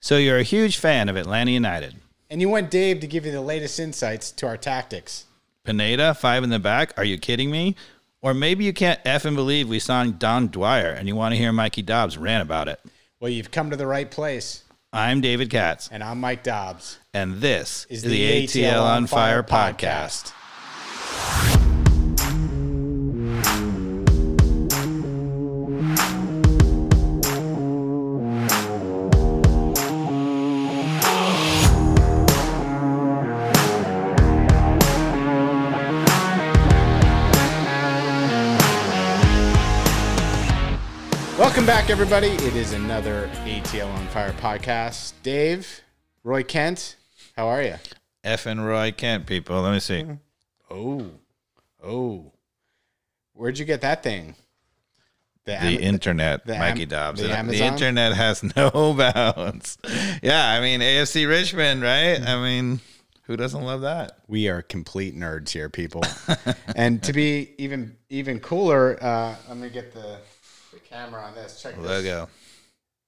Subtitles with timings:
[0.00, 1.94] So you're a huge fan of Atlanta United.
[2.30, 5.26] And you want Dave to give you the latest insights to our tactics.
[5.64, 6.94] Pineda, five in the back.
[6.96, 7.76] Are you kidding me?
[8.22, 11.38] Or maybe you can't F and believe we signed Dom Dwyer and you want to
[11.38, 12.80] hear Mikey Dobbs rant about it.
[13.18, 14.64] Well, you've come to the right place.
[14.92, 16.98] I'm David Katz, And I'm Mike Dobbs.
[17.14, 20.32] and this Is is, the the ATL on Fire Fire podcast.
[41.50, 42.28] Welcome back, everybody.
[42.28, 45.14] It is another ATL on Fire podcast.
[45.24, 45.80] Dave,
[46.22, 46.94] Roy Kent,
[47.36, 47.74] how are you?
[48.22, 49.60] F and Roy Kent, people.
[49.60, 50.06] Let me see.
[50.70, 51.10] Oh,
[51.82, 52.30] oh.
[53.32, 54.36] Where'd you get that thing?
[55.44, 57.20] The Am- internet, the Mikey Dobbs.
[57.20, 59.76] the The, internet has no bounds.
[60.22, 62.20] Yeah, I mean AFC Richmond, right?
[62.22, 62.78] I mean,
[63.22, 64.20] who doesn't love that?
[64.28, 66.04] we are complete nerds here, people.
[66.76, 70.18] and to be even even cooler, uh, let me get the,
[70.72, 71.60] the camera on this.
[71.62, 71.84] Check this.
[71.84, 72.28] Logo,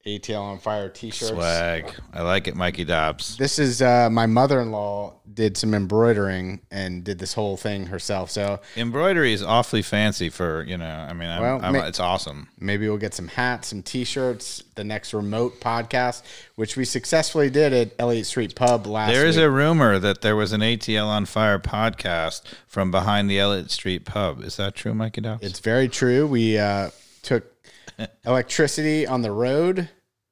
[0.05, 1.31] ATL on Fire T-shirts.
[1.31, 1.95] swag.
[2.13, 3.37] I like it, Mikey Dobbs.
[3.37, 8.29] This is uh, my mother-in-law did some embroidering and did this whole thing herself.
[8.31, 10.85] So Embroidery is awfully fancy for you know.
[11.09, 12.49] I mean, I'm, Well, I'm, ma- it's awesome.
[12.59, 14.65] maybe we'll get some hats, some T-shirts.
[14.75, 16.23] The next remote podcast,
[16.57, 19.13] which we successfully did at Elliott Street Pub last.
[19.13, 19.45] There is week.
[19.45, 24.05] a rumor that there was an ATL on Fire podcast from behind the Elliott Street
[24.05, 24.43] pub.
[24.43, 25.45] Is that true, Mikey Dobbs?
[25.47, 26.27] It's very true.
[26.27, 26.91] We uh,
[27.23, 27.52] took
[28.25, 29.89] electricity on the road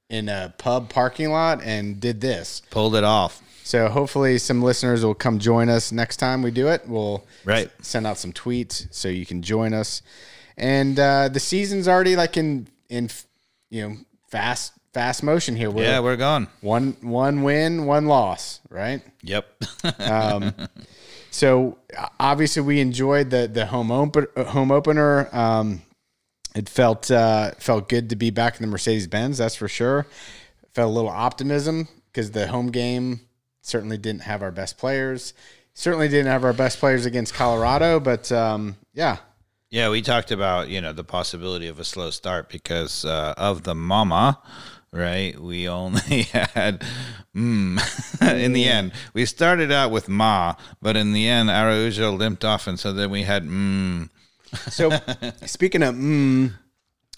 [0.09, 2.63] in a pub parking lot and did this.
[2.71, 3.43] Pulled it off.
[3.63, 6.89] So hopefully some listeners will come join us next time we do it.
[6.89, 7.71] We'll Right.
[7.83, 10.03] send out some tweets so you can join us.
[10.57, 13.09] And uh, the season's already like in in
[13.71, 13.97] you know
[14.29, 15.71] fast fast motion here.
[15.71, 16.49] We're Yeah, we're gone.
[16.61, 19.03] one one win, one loss, right?
[19.23, 19.47] Yep.
[21.33, 25.29] So uh, obviously we enjoyed the the home open home opener.
[25.33, 25.83] Um,
[26.55, 29.39] it felt uh, felt good to be back in the Mercedes Benz.
[29.39, 30.07] That's for sure.
[30.73, 33.21] Felt a little optimism because the home game
[33.63, 35.35] certainly didn't have our best players.
[35.75, 39.19] Certainly didn't have our best players against Colorado, but um, yeah,
[39.71, 43.63] Yeah, we talked about you know the possibility of a slow start because uh, of
[43.63, 44.41] the mama,
[44.93, 45.39] right?
[45.39, 46.83] We only had
[47.35, 47.81] mm.
[48.45, 48.93] in the end.
[49.15, 53.11] We started out with ma, but in the end, Araujo limped off, and so then
[53.11, 54.11] we had mm.
[54.71, 54.91] So
[55.47, 56.53] speaking of, mm,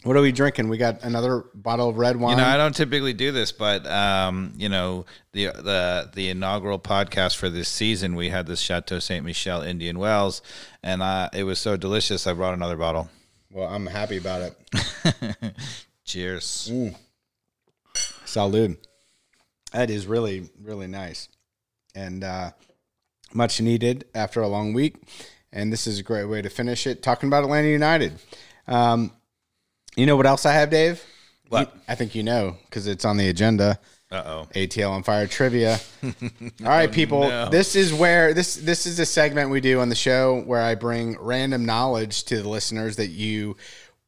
[0.03, 0.69] what are we drinking?
[0.69, 2.37] We got another bottle of red wine.
[2.37, 6.79] You know, I don't typically do this, but um, you know, the the the inaugural
[6.79, 10.43] podcast for this season, we had this Chateau Saint Michelle Indian Wells,
[10.83, 12.27] and uh, it was so delicious.
[12.27, 13.09] I brought another bottle.
[13.51, 15.55] well, I'm happy about it.
[16.05, 16.71] Cheers.
[18.27, 18.77] Salud.
[19.73, 21.29] That is really, really nice.
[21.95, 22.51] And uh,
[23.33, 24.97] much needed after a long week.
[25.53, 27.03] And this is a great way to finish it.
[27.03, 28.15] Talking about Atlanta United.
[28.67, 29.13] Um,
[29.97, 31.05] you know what else I have, Dave?
[31.49, 31.75] What?
[31.87, 33.79] I think you know because it's on the agenda.
[34.11, 34.49] Uh oh.
[34.55, 35.79] ATL on fire trivia.
[36.03, 36.11] All
[36.61, 37.21] right, people.
[37.21, 37.49] no.
[37.49, 40.75] This is where this this is a segment we do on the show where I
[40.75, 43.57] bring random knowledge to the listeners that you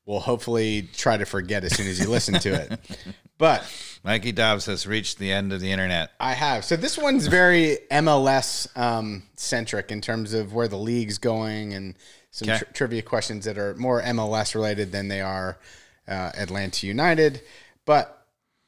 [0.06, 2.80] will hopefully try to forget as soon as you listen to it.
[3.36, 3.64] But
[4.04, 6.10] Mikey Dobbs has reached the end of the internet.
[6.20, 6.64] I have.
[6.64, 11.94] So this one's very MLS um, centric in terms of where the league's going and
[12.30, 12.58] some Okay.
[12.58, 15.58] tri- trivia questions that are more MLS related than they are
[16.06, 17.40] uh, Atlanta United.
[17.86, 18.20] But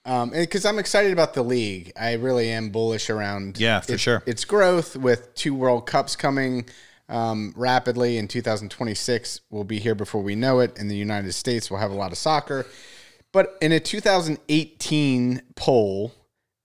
[0.05, 4.23] because I'm excited about the league, I really am bullish around Yeah, for its, sure.
[4.25, 6.65] its growth with two World Cups coming
[7.11, 9.41] um, rapidly in 2026.
[9.51, 10.79] We'll be here before we know it.
[10.79, 12.65] In the United States, we'll have a lot of soccer.
[13.37, 16.15] But in a 2018 poll,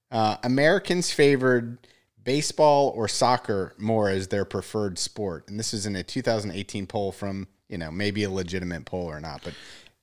[0.10, 1.80] uh, Americans favored
[2.24, 5.50] baseball or soccer more as their preferred sport.
[5.50, 9.20] And this is in a 2018 poll from, you know, maybe a legitimate poll or
[9.20, 9.42] not.
[9.44, 9.54] But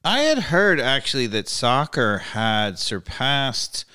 [0.05, 3.87] I had heard actually that soccer had surpassed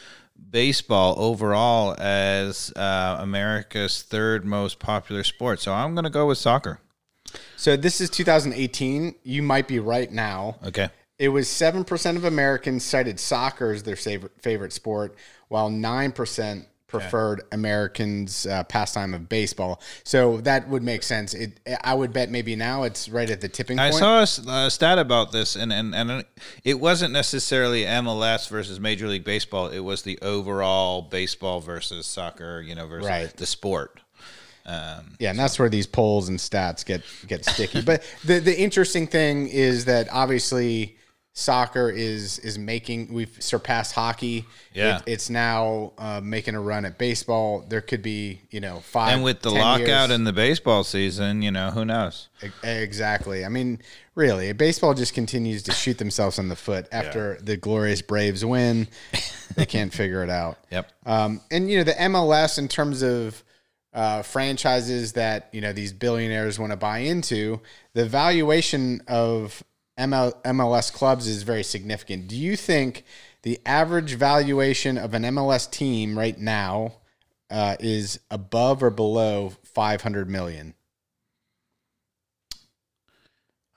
[0.49, 5.59] baseball overall as uh, America's third most popular sport.
[5.59, 6.79] So I'm going to go with soccer.
[7.55, 9.13] so this is 2018.
[9.21, 10.55] You might be right now.
[10.65, 10.89] Okay.
[11.19, 15.15] It was 7% of Americans cited soccer as their favorite, favorite sport,
[15.47, 16.65] while 9%
[16.99, 19.81] preferred Americans' uh, pastime of baseball.
[20.03, 21.33] So that would make sense.
[21.33, 24.03] It, I would bet maybe now it's right at the tipping I point.
[24.03, 26.23] I saw a, stat about this, and, and, and
[26.63, 29.69] it wasn't necessarily MLS versus Major League Baseball.
[29.69, 33.35] It was the overall baseball versus soccer, you know, versus Right.
[33.35, 33.99] the sport.
[34.65, 37.81] Um, Yeah, and that's where these polls and stats get get sticky.
[37.81, 40.95] but the the interesting thing is that obviously
[41.35, 44.45] soccer is is making we've surpassed hockey.
[44.73, 44.97] Yeah.
[44.97, 47.65] It- it's now uh, making a run at baseball.
[47.67, 50.11] There could be you know five And with the lockout years.
[50.11, 52.29] in the baseball season, you know, who knows?
[52.63, 53.43] Exactly.
[53.45, 53.79] I mean,
[54.15, 58.87] really, baseball just continues to shoot themselves in the foot after the glorious Braves win.
[59.55, 60.57] they can't figure it out.
[60.71, 60.91] Yep.
[61.05, 63.43] Um, and you know, the MLS in terms of
[63.93, 67.59] uh, franchises that you know these billionaires want to buy into,
[67.93, 69.63] the valuation of
[69.97, 72.27] ML- MLS clubs is very significant.
[72.27, 73.03] Do you think
[73.43, 76.93] the average valuation of an MLS team right now
[77.49, 80.73] uh, is above or below five hundred million?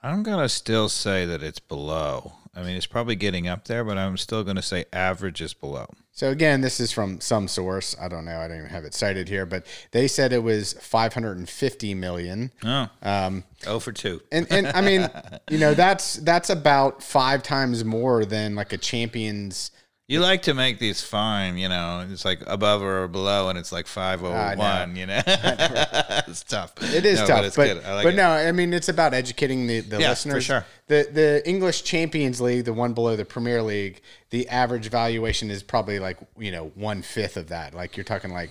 [0.01, 2.33] I'm going to still say that it's below.
[2.57, 5.53] I mean, it's probably getting up there, but I'm still going to say average is
[5.53, 5.85] below.
[6.11, 7.95] So again, this is from some source.
[8.01, 8.39] I don't know.
[8.39, 12.51] I don't even have it cited here, but they said it was 550 million.
[12.65, 14.23] Oh, Um, oh for two.
[14.31, 15.07] and and I mean,
[15.51, 19.69] you know, that's that's about five times more than like a champions.
[20.07, 22.07] You like to make these fine, you know.
[22.09, 24.95] It's like above or below, and it's like five oh one.
[24.95, 26.71] You know, it's tough.
[26.81, 27.83] It is No, tough, but but it's but, good.
[27.83, 28.15] I like it.
[28.15, 30.43] no, I mean, it's about educating the, the Yeah, for listeners.
[30.45, 30.65] sure.
[30.87, 35.61] The the English Champions League, the one below the Premier League, the average valuation is
[35.61, 37.73] probably like you know one fifth of that.
[37.73, 38.49] Like you're talking like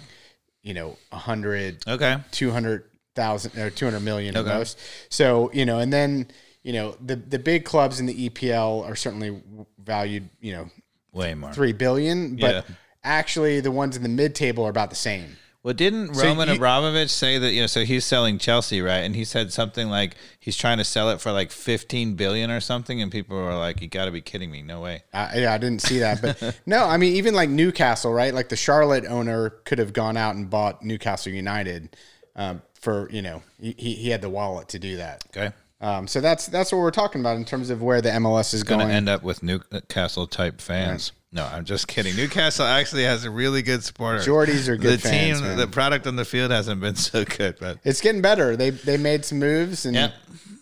[0.63, 2.19] you know a hundred Okay.
[2.33, 4.51] 200,000 or 200 million Okay.
[4.51, 4.79] at most.
[5.09, 6.29] So, you know, and then,
[6.63, 9.41] you know, the the big clubs in the EPL are certainly
[9.83, 10.69] valued, you know,
[11.17, 11.53] Way more.
[11.53, 12.75] 3 billion, but Yeah.
[13.03, 15.37] actually the ones in the mid table are about the same.
[15.63, 17.67] Well, didn't So Roman you- Abramovich say that you know?
[17.67, 18.99] So he's selling Chelsea, right?
[18.99, 22.61] And he said something like he's trying to sell it for like fifteen billion or
[22.61, 24.63] something, and people were like, "You got to be kidding me!
[24.63, 28.13] No way!" I, yeah, I didn't see that, but no, I mean, even like Newcastle,
[28.13, 28.33] right?
[28.33, 31.97] Like the Charlotte owner could have gone out and bought Newcastle United
[32.37, 35.25] um, for, you know, he, he had the wallet to do that.
[35.37, 38.55] Okay, Um, so that's that's what we're talking about in terms of where the MLS
[38.55, 41.13] is going to end up with Newcastle type fans.
[41.33, 42.17] No, I'm just kidding.
[42.17, 44.21] Newcastle actually has a really good supporter.
[44.21, 45.59] Geordies are good The fans, team, man.
[45.59, 48.57] the product on the field hasn't been so good, but It's getting better.
[48.57, 50.15] They they made some moves, and Yep.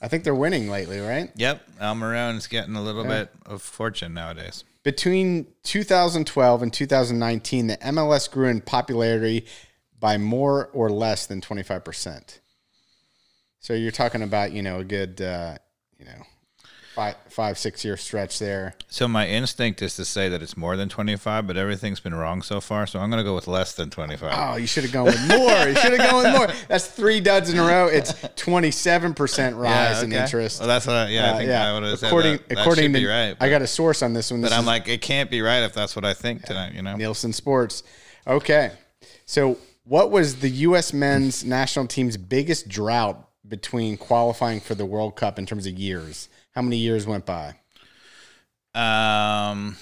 [0.03, 1.31] I think they're winning lately, right?
[1.37, 4.65] yep, Almiron's getting a little bit of fortune nowadays.
[4.83, 9.47] Between 2012 and 2019, the MLS grew in popularity
[9.99, 12.41] by more or less than 25 percent.
[13.65, 15.57] So you're talking about you know a good uh,
[15.99, 16.23] you know
[16.95, 18.75] five five six year stretch there.
[18.89, 22.43] So my instinct is to say that it's more than 25, but everything's been wrong
[22.43, 22.87] so far.
[22.87, 24.35] So I'm going to go with less than 25.
[24.37, 25.67] Oh, you should have gone with more.
[25.67, 26.49] You should have gone with more.
[26.69, 27.87] That's three duds in a row.
[27.87, 30.23] It's 27 percent rise in okay.
[30.23, 30.59] interest.
[30.61, 30.97] Well, that's what.
[30.97, 32.49] I, yeah, I Uh, think yeah, I would have said according that.
[32.51, 33.35] That according to be right.
[33.41, 34.43] I got a source on this one.
[34.43, 36.75] This but I'm is like, it can't be right if that's what I think tonight.
[36.75, 36.97] You know.
[36.97, 37.83] Nielsen Sports.
[38.27, 38.73] Okay,
[39.25, 40.93] so what was the U.S.
[40.93, 46.29] men's national team's biggest drought between qualifying for the World Cup in terms of years?
[46.55, 47.57] How many years went by?
[48.75, 49.77] Um,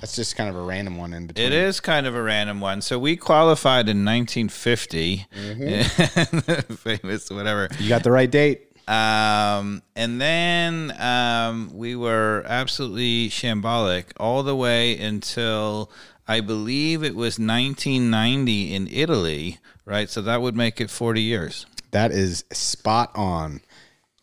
[0.00, 1.46] That's just kind of a random one in between.
[1.46, 2.80] it is kind of a random one.
[2.80, 6.74] So we qualified in 1950, Mm-hmm.
[6.74, 7.68] famous whatever.
[7.78, 8.62] You got the right date.
[8.88, 15.90] Um, and then um, we were absolutely shambolic all the way until
[16.28, 20.08] I believe it was 1990 in Italy, right?
[20.08, 21.66] So that would make it 40 years.
[21.96, 23.62] That is spot on.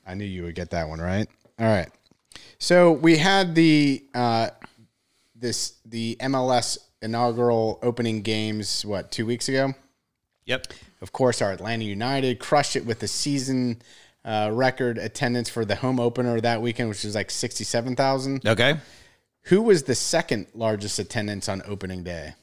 [0.05, 1.27] I knew you would get that one right.
[1.57, 1.89] All right.
[2.59, 4.49] So we had the uh,
[5.35, 8.85] this the MLS inaugural opening games.
[8.85, 9.73] What two weeks ago?
[10.45, 10.67] Yep.
[11.01, 13.81] Of course, our Atlanta United crushed it with the season
[14.23, 18.47] uh, record attendance for the home opener that weekend, which was like sixty-seven thousand.
[18.47, 18.75] Okay.
[19.45, 22.35] Who was the second largest attendance on opening day?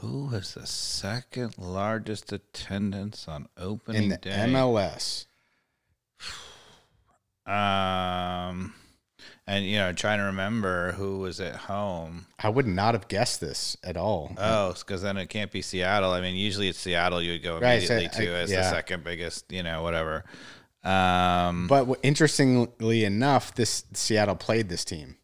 [0.00, 4.30] Who was the second largest attendance on opening In the day?
[4.48, 5.24] MLS.
[7.46, 8.74] Um,
[9.46, 12.26] and you know, trying to remember who was at home.
[12.38, 14.34] I would not have guessed this at all.
[14.36, 16.10] Oh, because then it can't be Seattle.
[16.12, 18.62] I mean, usually it's Seattle you would go Right, so immediately to I- as yeah.
[18.62, 20.24] the second biggest, you know, whatever.
[20.82, 25.16] Um, But what- interestingly enough, this Seattle played this team.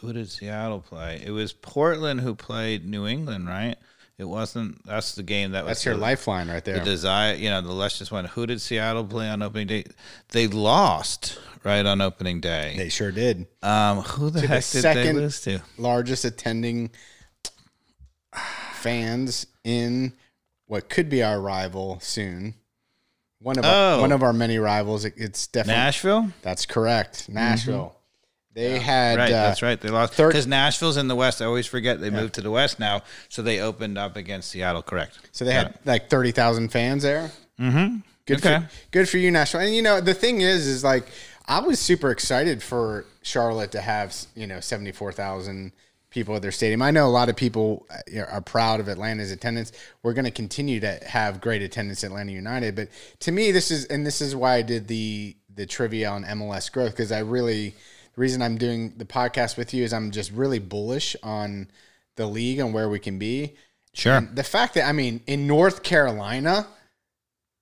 [0.00, 1.22] Who did Seattle play?
[1.24, 3.76] It was Portland who played New England, right?
[4.18, 4.84] It wasn't.
[4.86, 6.78] That's the game that was That's your the, lifeline right there.
[6.78, 7.34] the desire.
[7.34, 8.26] You know, the just one.
[8.26, 9.84] Who did Seattle play on opening day?
[10.32, 12.74] They lost right on opening day.
[12.76, 13.46] They sure did.
[13.62, 15.60] Um, who the the heck did they second- lose to?
[15.78, 16.90] Largest attending
[18.74, 20.12] fans in
[20.66, 22.54] what could be our rival soon.
[23.40, 24.00] One of our, Oh.
[24.02, 25.04] one of our many rivals.
[25.06, 26.32] It- it's definitely Nashville.
[26.42, 27.28] That's correct.
[27.28, 27.96] Nashville.
[28.52, 29.80] They had Right, uh, that's right.
[29.80, 31.40] They lost because Nashville's in the West.
[31.40, 34.82] I always forget they moved to the West now, so they opened up against Seattle.
[34.82, 35.18] Correct.
[35.32, 37.30] so they had like thirty thousand fans there.
[37.60, 37.98] Mm-hmm.
[38.26, 38.60] Good Okay.
[38.60, 39.60] for good for you, Nashville.
[39.60, 41.06] And you know the thing is, is like
[41.46, 45.72] I was super excited for Charlotte to have you know seventy four thousand
[46.10, 46.82] people at their stadium.
[46.82, 49.70] I know a lot of people uh, are proud of Atlanta's attendance.
[50.02, 52.88] We're going to continue to have great attendance at Atlanta United, but
[53.20, 56.70] to me, this is and this is why I did the the trivia on MLS
[56.72, 57.74] growth because I really
[58.14, 61.68] the reason I'm doing the podcast with you is I'm just really bullish on
[62.16, 63.54] the league and where we can be.
[63.92, 64.16] Sure.
[64.16, 66.66] And the fact that I mean in North Carolina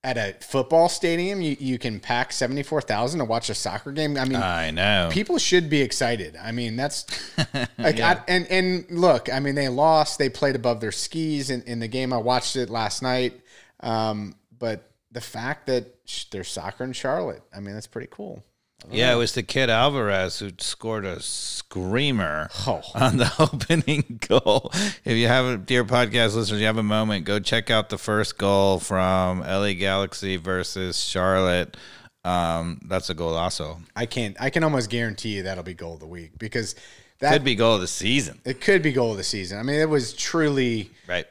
[0.05, 4.17] at a football stadium you, you can pack 74,000 to watch a soccer game.
[4.17, 5.09] I mean I know.
[5.11, 6.37] people should be excited.
[6.37, 7.07] I mean, that's
[7.79, 10.19] like, I, and and look, I mean, they lost.
[10.19, 12.13] They played above their skis in, in the game.
[12.13, 13.41] I watched it last night.
[13.81, 18.45] Um, but the fact that sh- there's soccer in Charlotte, I mean, that's pretty cool.
[18.91, 22.81] Yeah, it was the kid Alvarez who scored a screamer Oh.
[22.95, 24.71] on the opening goal.
[25.05, 27.99] If you have a dear podcast listeners, you have a moment, go check out the
[27.99, 31.77] first goal from LA Galaxy versus Charlotte.
[32.25, 33.81] Um, that's a golazo.
[33.97, 34.37] I can't.
[34.41, 36.75] I can almost guarantee you that'll be goal of the week because
[37.21, 38.41] that Could be goal of the season.
[38.45, 39.59] it could be goal of the season.
[39.59, 41.27] I mean, it was truly Right.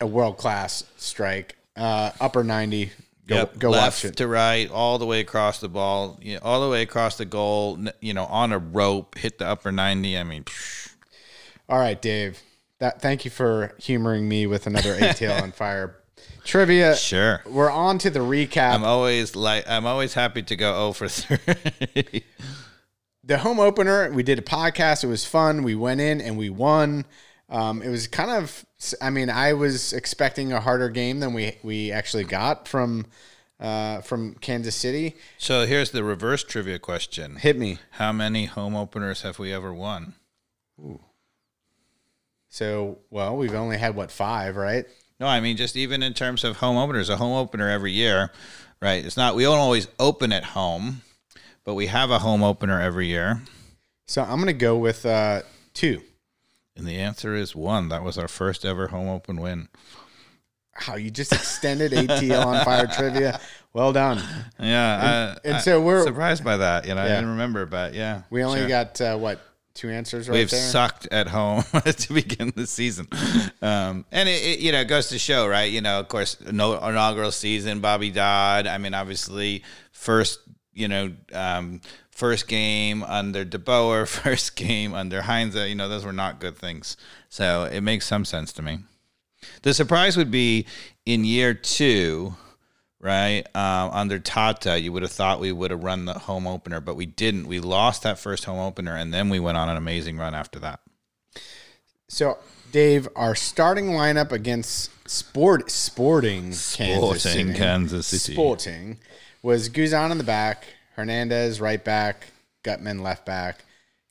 [0.00, 1.56] a world class strike.
[1.76, 2.92] Uh, upper ninety.
[3.26, 3.58] Go, Yep.
[3.58, 4.16] go Left watch it.
[4.18, 7.24] to right, all the way across the ball, you know, all the way across the
[7.24, 10.18] goal, you know, on a rope, hit the upper 90.
[10.18, 10.92] I mean, psh,
[11.68, 12.42] All right, Dave.
[12.80, 15.96] That thank you for humoring me with another ATL on fire
[16.44, 16.96] trivia.
[16.96, 17.42] sure.
[17.46, 18.74] We're on to the recap.
[18.74, 22.22] I'm always like I'm always happy to go 0 for 3.
[23.22, 25.02] the home opener, we did a podcast.
[25.04, 25.62] It was fun.
[25.62, 27.06] We went in and we won.
[27.48, 28.64] Um, it was kind of,
[29.00, 33.06] I mean, I was expecting a harder game than we we actually got from
[33.60, 35.14] uh, from Kansas City.
[35.38, 37.36] so here's the reverse trivia question.
[37.36, 37.78] Hit me.
[37.92, 40.14] How many home openers have we ever won?
[40.80, 41.00] Ooh.
[42.48, 44.84] So, well, we've only had what five, right?
[45.20, 48.30] No, I mean just even in terms of home openers, a home opener every year,
[48.80, 49.04] right?
[49.04, 51.02] It's not we don't always open at home,
[51.64, 53.42] but we have a home opener every year.
[54.06, 56.02] So I'm gonna go with uh, two.
[56.76, 57.88] And the answer is one.
[57.88, 59.68] That was our first ever home open win.
[60.76, 63.38] How you just extended ATL on fire trivia?
[63.72, 64.20] Well done.
[64.58, 66.86] Yeah, and I, so we're- surprised by that.
[66.86, 67.14] You know, I Yeah.
[67.16, 68.68] didn't remember, but yeah, We only sure.
[68.68, 69.40] got uh, what
[69.74, 70.60] two answers right We've there.
[70.60, 73.06] sucked at home to begin the season,
[73.62, 75.70] um, and it, it you know it goes to show, right?
[75.70, 77.78] You know, of course, no inaugural season.
[77.80, 78.66] Bobby Dodd.
[78.66, 79.62] I mean, obviously,
[79.92, 80.40] first
[80.72, 81.80] you know um,
[82.14, 85.54] first game under DeBoer, first game under Heinze.
[85.54, 86.96] You know, those were not good things.
[87.28, 88.78] So it makes some sense to me.
[89.62, 90.66] The surprise would be
[91.04, 92.34] in year two,
[93.00, 93.44] right?
[93.54, 96.96] Um, under Tata, you would have thought we would have run the home opener, but
[96.96, 97.46] we didn't.
[97.46, 100.58] We lost that first home opener, and then we went on an amazing run after
[100.60, 100.80] that.
[102.08, 102.38] So,
[102.72, 108.32] Dave, our starting lineup against Sport Sporting Kansas City, Kansas City.
[108.32, 108.98] Sporting
[109.42, 110.64] was Guzan in the back,
[110.96, 112.26] Hernandez right back,
[112.62, 113.64] Gutman left back,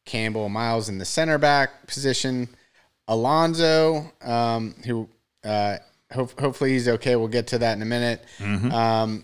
[0.06, 2.50] Campbell Miles in the center back position,
[3.08, 5.08] Alonso, um, who
[5.44, 5.78] uh,
[6.12, 7.16] ho- hopefully he's okay.
[7.16, 8.24] We'll get to that in a minute.
[8.72, 9.24] Um,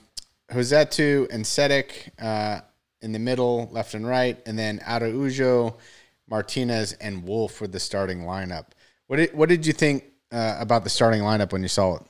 [0.52, 2.62] Rossetto and Sejdič uh,
[3.02, 5.78] in the middle, left and right, and then Araujo,
[6.30, 8.66] Martinez, and Wolff were the starting lineup.
[9.08, 12.04] What did what did you think uh, about the starting lineup when you saw it?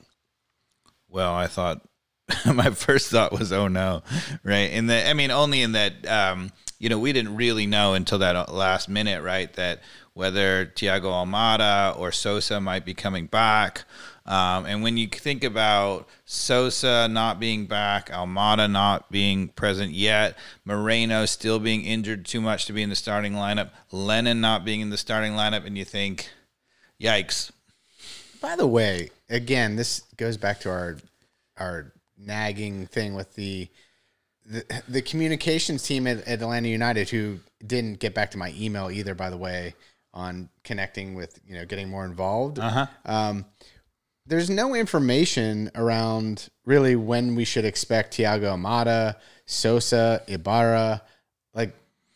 [1.08, 1.82] Well, I thought
[2.54, 4.02] my first thought was, oh no,
[4.42, 4.70] right?
[4.72, 8.18] And the, I mean, only in that, um, you know, we didn't really know until
[8.18, 9.52] that last minute, right?
[9.54, 9.80] That
[10.14, 13.84] whether Thiago Almada or Sosa might be coming back.
[14.26, 20.36] Um, and when you think about Sosa not being back, Almada not being present yet,
[20.64, 24.80] Moreno still being injured too much to be in the starting lineup, Lennon not being
[24.80, 26.28] in the starting lineup, and you think,
[27.00, 27.50] yikes.
[28.40, 30.96] By the way, again, this goes back to our
[31.56, 31.92] our
[32.24, 33.68] nagging thing with the
[34.46, 38.90] the, the communications team at, at Atlanta United who didn't get back to my email
[38.90, 39.14] either.
[39.14, 39.74] By the way,
[40.12, 42.58] on connecting with you know getting more involved.
[42.58, 42.86] Uh-huh.
[43.04, 43.44] Um,
[44.26, 51.02] there's no information around really when we should expect Thiago Almada, Sosa, Ibarra,
[51.54, 51.74] like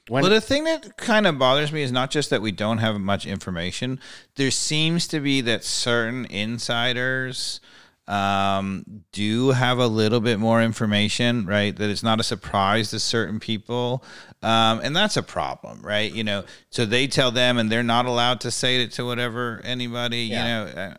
[0.08, 0.22] when.
[0.22, 3.00] Well, the thing that kind of bothers me is not just that we don't have
[3.00, 4.00] much information.
[4.36, 7.60] There seems to be that certain insiders
[8.06, 11.74] um, do have a little bit more information, right?
[11.74, 14.04] That it's not a surprise to certain people.
[14.42, 16.12] Um, and that's a problem, right?
[16.12, 19.60] You know, so they tell them and they're not allowed to say it to whatever
[19.64, 20.38] anybody, Yeah.
[20.68, 20.82] you know.
[20.82, 20.94] Uh,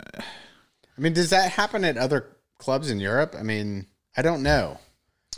[0.97, 2.25] I mean, does that happen at other
[2.57, 3.35] clubs in Europe?
[3.37, 3.85] I mean,
[4.17, 4.79] I don't know.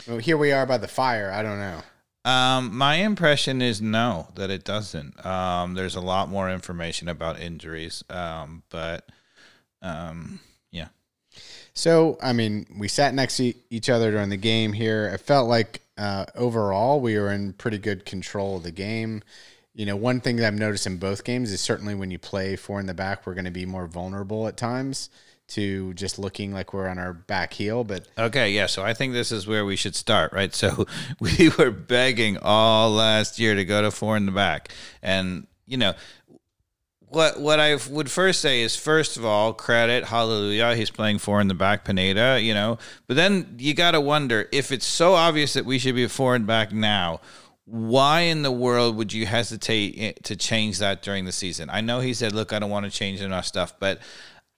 [0.06, 1.30] Well, here we are by the fire.
[1.30, 1.82] I don't know.
[2.24, 5.24] Um, my impression is no, that it doesn't.
[5.24, 9.06] Um, there's a lot more information about injuries, um, but
[9.82, 10.40] um.
[11.78, 15.06] So, I mean, we sat next to each other during the game here.
[15.14, 19.22] It felt like uh, overall, we were in pretty good control of the game.
[19.76, 22.56] You know, one thing that I've noticed in both games is certainly when you play
[22.56, 25.08] four in the back, we're going to be more vulnerable at times
[25.50, 27.84] to just looking like we're on our back heel.
[27.84, 28.66] But Okay, yeah.
[28.66, 30.52] So I think this is where we should start, right?
[30.52, 30.84] So
[31.20, 35.76] we were begging all last year to go to four in the back, and you
[35.76, 35.94] know
[37.10, 37.40] what?
[37.40, 40.74] What I would first say is, first of all, credit, hallelujah.
[40.74, 42.40] He's playing four in the back, Pineda.
[42.40, 45.94] You know, but then you got to wonder if it's so obvious that we should
[45.94, 47.20] be four in back now.
[47.64, 51.68] Why in the world would you hesitate to change that during the season?
[51.70, 54.00] I know he said, "Look, I don't want to change enough stuff," but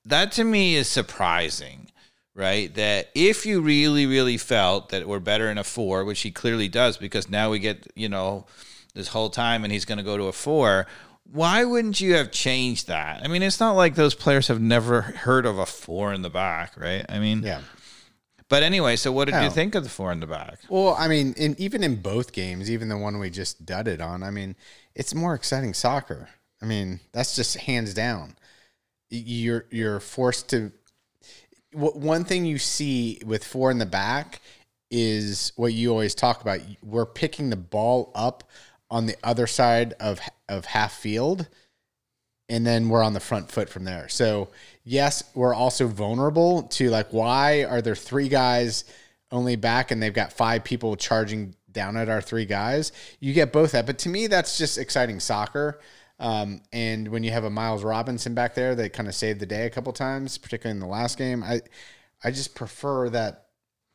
[0.04, 1.90] that to me is surprising,
[2.34, 2.74] right?
[2.74, 6.68] That if you really, really felt that we're better in a four, which he clearly
[6.68, 8.46] does, because now we get, you know,
[8.94, 10.86] this whole time and he's going to go to a four.
[11.32, 13.22] Why wouldn't you have changed that?
[13.24, 16.30] I mean, it's not like those players have never heard of a four in the
[16.30, 17.04] back, right?
[17.08, 17.60] I mean, yeah.
[18.48, 19.42] But anyway, so what did Oh.
[19.42, 20.58] you think of the four in the back?
[20.68, 24.24] Well, I mean, in, even in both games, even the one we just dudded on,
[24.24, 24.56] I mean,
[24.96, 26.28] it's more exciting soccer.
[26.60, 28.36] I mean, that's just hands down.
[29.08, 30.72] You're you're forced to.
[31.72, 34.40] One thing you see with four in the back
[34.90, 36.58] is what you always talk about.
[36.82, 38.42] We're picking the ball up
[38.90, 41.48] on the other side of of half field,
[42.48, 44.08] and then we're on the front foot from there.
[44.08, 44.48] So
[44.84, 48.84] yes, we're also vulnerable to like why are there three guys
[49.30, 52.92] only back and they've got five people charging down at our three guys?
[53.20, 55.80] You get both that, but to me that's just exciting soccer.
[56.18, 59.46] Um, and when you have a Miles Robinson back there that kind of saved the
[59.46, 61.62] day a couple times, particularly in the last game, I
[62.22, 63.46] I just prefer that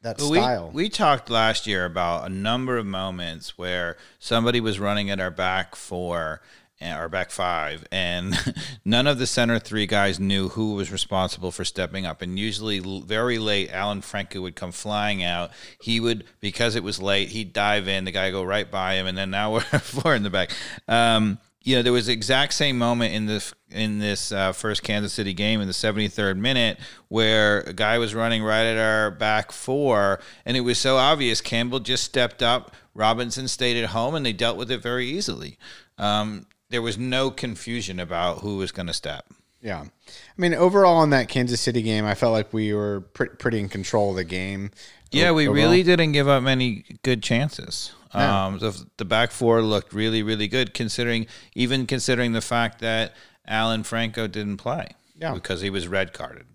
[0.06, 0.70] that But we, style.
[0.72, 5.32] we talked last year about a number of moments where somebody was running at our
[5.32, 6.42] back four
[6.80, 8.36] and our back five, and
[8.86, 12.22] none of the center three guys knew who was responsible for stepping up.
[12.22, 15.52] And usually, very late, Alan Franco would come flying out.
[15.82, 18.06] He would, because it was late, he'd dive in.
[18.06, 20.52] The guy would go right by him, and then now we're four in the back.
[20.88, 24.84] Um, you know, there was the exact same moment in the in this uh, first
[24.84, 26.78] Kansas City game in the 73rd minute
[27.10, 31.42] where a guy was running right at our back four, and it was so obvious.
[31.42, 32.76] Campbell just stepped up.
[32.94, 35.58] Robinson stayed at home, and they dealt with it very easily.
[35.98, 39.26] Um, there was no confusion about who was going to step.
[39.60, 39.82] Yeah.
[39.82, 43.60] I mean, overall in that Kansas City game, I felt like we were pre- pretty
[43.60, 44.70] in control of the game.
[45.12, 45.64] Yeah, we Overall.
[45.64, 47.92] really didn't give up many good chances.
[48.16, 48.46] Yeah.
[48.46, 53.14] Um, the, the back four looked really, really good, considering even considering the fact that
[53.48, 55.34] Alan Franco didn't play Yeah.
[55.34, 56.46] because he was red carded.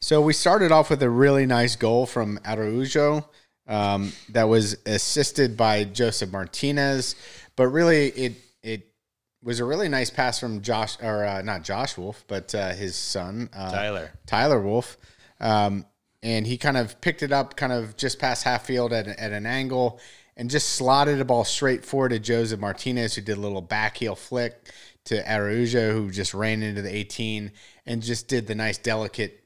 [0.00, 3.28] So we started off with a really nice goal from Araujo
[3.68, 7.14] um, that was assisted by Josef Martinez,
[7.56, 8.88] but really it it
[9.44, 12.94] was a really nice pass from Josh or uh, not Josh Wolff, but uh, his
[12.96, 14.10] son uh, Tyler.
[14.26, 14.96] Tyler Wolff,
[15.40, 15.84] um,
[16.22, 19.32] and he kind of picked it up, kind of just past half field at, at
[19.32, 19.98] an angle,
[20.36, 23.98] and just slotted a ball straight forward to Josef Martinez, who did a little back
[23.98, 24.72] heel flick
[25.04, 27.52] to Araujo, who just ran into the 18
[27.86, 29.44] and just did the nice delicate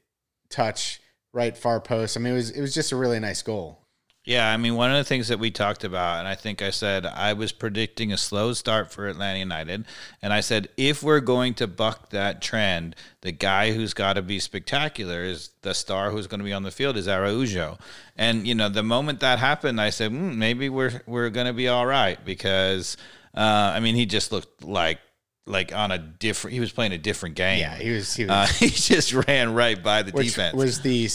[0.49, 1.01] touch
[1.33, 2.15] right far post.
[2.15, 3.86] I mean, it was it was just a really nice goal.
[4.27, 6.69] Yeah, I mean, one of the things that we talked about, and I think I
[6.69, 9.85] said I was predicting a slow start for Atlanta United.
[10.21, 14.21] And I said, if we're going to buck that trend, the guy who's got to
[14.21, 17.77] be spectacular is the star who's going to be on the field is Araujo.
[18.17, 21.53] And, you know, the moment that happened, I said, mm, maybe we're, we're going to
[21.53, 22.97] be all right because,
[23.33, 24.99] uh, I mean, he just looked like,
[25.45, 27.59] like on a different, he was playing a different game.
[27.59, 30.53] Yeah, he was he was Uh, he just ran right by the defense.
[30.53, 31.07] was the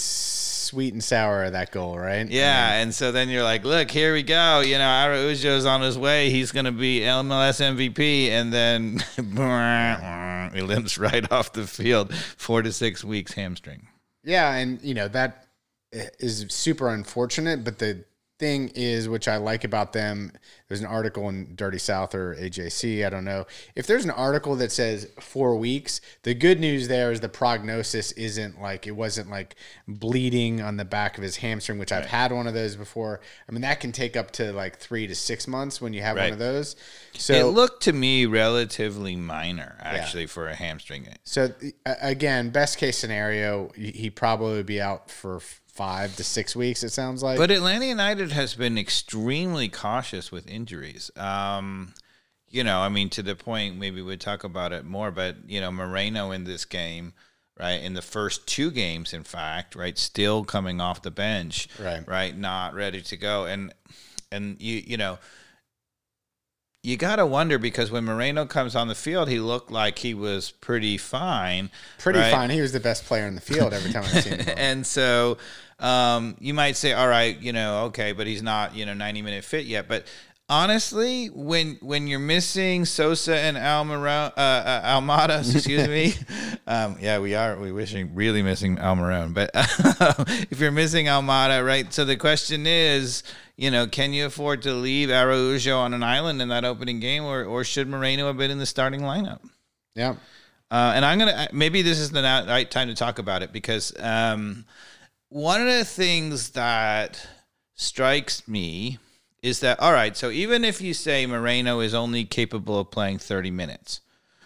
[0.72, 2.26] sweet and sour of that goal, right?
[2.30, 4.61] Yeah, and so then you're like, look, here we go.
[4.61, 6.30] You know, Araujo's on his way.
[6.30, 9.04] He's going to be MLS MVP, and then
[10.54, 12.14] he limps right off the field.
[12.14, 13.87] Four to six weeks hamstring.
[14.24, 15.48] Yeah, and you know that
[15.92, 17.64] is super unfortunate.
[17.64, 18.06] But the
[18.42, 20.33] thing is, which I like about them,
[20.66, 23.07] there's an article in Dirty South or AJC.
[23.07, 26.00] I don't know if there's an article that says four weeks.
[26.24, 29.55] The good news there is the prognosis isn't like it wasn't like
[29.87, 33.20] bleeding on the back of his hamstring, which I've had one of those before.
[33.48, 36.16] I mean that can take up to like three to six months when you have
[36.16, 36.74] one of those.
[37.12, 41.07] So it looked to me relatively minor, actually, for a hamstring.
[41.22, 41.50] So
[41.87, 45.40] again, best case scenario, he probably would be out for
[45.72, 46.82] five to six weeks.
[46.82, 47.38] It sounds like.
[47.38, 51.11] But Atlanta United has been extremely cautious with injuries.
[51.16, 51.94] Um,
[52.48, 55.61] you know, I mean, to the point, maybe we'd talk about it more, but, you
[55.61, 57.14] know, Moreno in this game,
[57.58, 62.06] right, in the first two games, in fact, right, still coming off the bench, Right.
[62.06, 63.46] right, not ready to go.
[63.46, 63.72] And,
[64.30, 65.18] and you, you know,
[66.82, 70.14] you got to wonder because when Moreno comes on the field, he looked like he
[70.14, 71.70] was pretty fine.
[71.98, 72.32] Pretty right?
[72.32, 72.50] fine.
[72.50, 74.54] He was the best player in the field every time I've seen him.
[74.56, 75.38] and so
[75.78, 79.22] um, you might say, all right, you know, okay, but he's not, you know, 90
[79.22, 79.86] minute fit yet.
[79.86, 80.06] But
[80.48, 86.14] honestly, when when you're missing Sosa and Almaro, uh, uh, Almada, excuse me,
[86.66, 89.50] um, yeah, we are we wishing really missing Almiron, but
[90.50, 91.92] if you're missing Almada, right?
[91.92, 93.22] So the question is,
[93.56, 97.24] you know, can you afford to leave Araujo on an island in that opening game,
[97.24, 99.40] or or should Moreno have been in the starting lineup?
[99.94, 100.16] Yeah.
[100.70, 103.92] Uh, and I'm gonna maybe this is the right time to talk about it because
[104.00, 104.64] um,
[105.28, 107.26] one of the things that
[107.74, 108.98] strikes me
[109.42, 110.16] is that all right?
[110.16, 114.00] So even if you say Moreno is only capable of playing 30 minutes,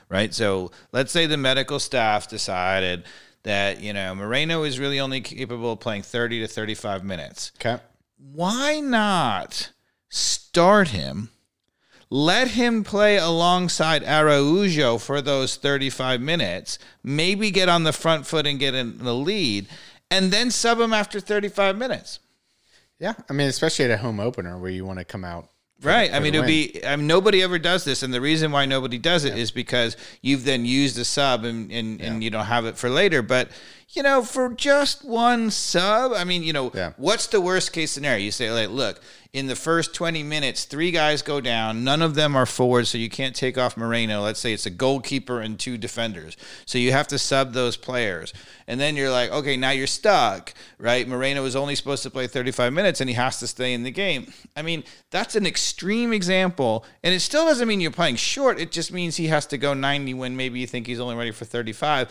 [0.08, 0.34] right?
[0.34, 3.04] So let's say the medical staff decided
[3.44, 7.52] that you know Moreno is really only capable of playing 30 to 35 minutes.
[7.60, 7.80] Okay.
[8.18, 9.70] Why not
[10.08, 11.30] start him?
[12.08, 18.46] Let him play alongside Araujo for those 35 minutes, maybe get on the front foot
[18.46, 19.66] and get in the lead,
[20.10, 22.20] and then sub him after 35 minutes.
[23.00, 23.14] Yeah.
[23.28, 25.48] I mean, especially at a home opener where you want to come out.
[25.82, 26.12] Right.
[26.12, 26.80] I mean, it'll be.
[26.86, 29.96] I mean, nobody ever does this, and the reason why nobody does it is because
[30.22, 33.20] you've then used a sub, and and, and you don't have it for later.
[33.20, 33.50] But
[33.88, 36.92] you know, for just one sub, I mean, you know, Yeah.
[36.96, 38.24] what's the worst case scenario?
[38.24, 39.00] You say, like, look,
[39.32, 41.84] in the first twenty minutes, three guys go down.
[41.84, 44.22] None of them are forwards, so you can't take off Moreno.
[44.22, 48.32] Let's say it's a goalkeeper and two defenders, so you have to sub those players,
[48.66, 51.06] and then you're like, okay, now you're stuck, right?
[51.06, 53.90] Moreno is only supposed to play 35 minutes, and he has to stay in the
[53.90, 54.32] game.
[54.56, 58.58] I mean, that's an extreme example, and it still doesn't mean you're playing short.
[58.58, 61.30] It just means he has to go 90 when maybe you think he's only ready
[61.30, 62.08] for 35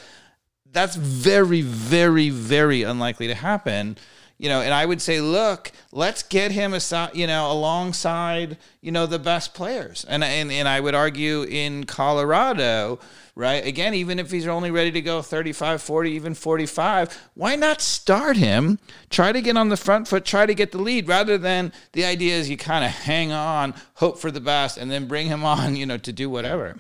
[0.76, 3.96] that's very very very unlikely to happen
[4.38, 8.92] you know and i would say look let's get him aside you know alongside you
[8.92, 10.06] know the best players.
[10.10, 13.00] And and, and i would argue in colorado
[13.36, 17.80] right again even if he's only ready to go 35 40 even 45 why not
[17.80, 18.78] start him
[19.10, 22.04] try to get on the front foot try to get the lead rather than the
[22.04, 25.46] idea is you kind of hang on hope for the best and then bring him
[25.46, 26.76] on you know to do whatever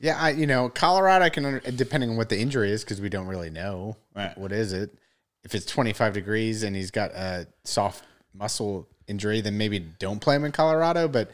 [0.00, 3.00] Yeah, I, you know, Colorado I can under, depending on what the injury is because
[3.00, 4.36] we don't really know Right.
[4.38, 4.90] what is it.
[5.44, 10.36] If it's 25 degrees and he's got a soft muscle injury, then maybe don't play
[10.36, 11.06] him in Colorado.
[11.08, 11.30] But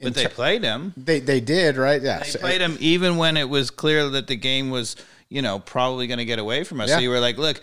[0.00, 2.00] but they ter- played him they they did right.
[2.02, 4.94] Yeah, They So- uh, played him even when it was clear that the game was,
[5.28, 6.90] you know, probably going to get away from us.
[6.90, 7.60] So you were like, look,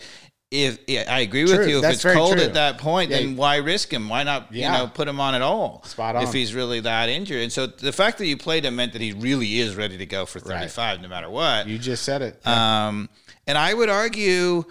[0.50, 2.42] if yeah, I agree with you, if That's it's cold true.
[2.42, 3.18] at that point, Yeah.
[3.18, 4.08] then why risk him?
[4.08, 4.72] Why not, Yeah.
[4.72, 5.82] you know, put him on at all?
[5.84, 6.22] Spot on.
[6.22, 7.42] If he's really that injured.
[7.42, 10.06] And so the fact that you played him meant that he really is ready to
[10.06, 11.66] go for 35 no matter what.
[11.66, 12.46] you just said it.
[12.46, 13.08] Um,
[13.48, 14.64] and I would argue,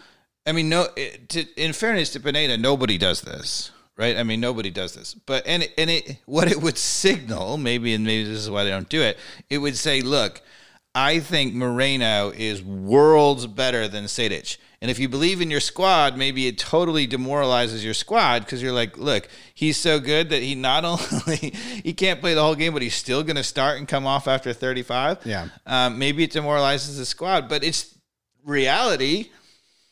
[0.45, 0.87] I mean, no.
[0.95, 4.15] it- To, in fairness to Pineda, nobody does this, right?
[4.17, 5.13] I mean, nobody does this.
[5.25, 8.69] But and and it, what it would signal, maybe, and maybe this is why they
[8.69, 9.17] don't do it.
[9.49, 10.41] It would say, look,
[10.95, 14.57] I think Moreno is worlds better than Sejdič.
[14.81, 18.71] And if you believe in your squad, maybe it totally demoralizes your squad because you're
[18.71, 21.35] like, look, he's so good that he not only
[21.83, 24.25] he can't play the whole game, but he's still going to start and come off
[24.27, 25.25] after 35.
[25.25, 25.49] Yeah.
[25.65, 27.97] Um, maybe it demoralizes the squad, but it's
[28.45, 29.31] reality,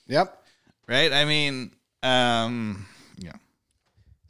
[0.07, 0.41] yep.
[0.87, 1.11] right?
[1.11, 2.85] I mean, um,
[3.17, 3.33] yeah.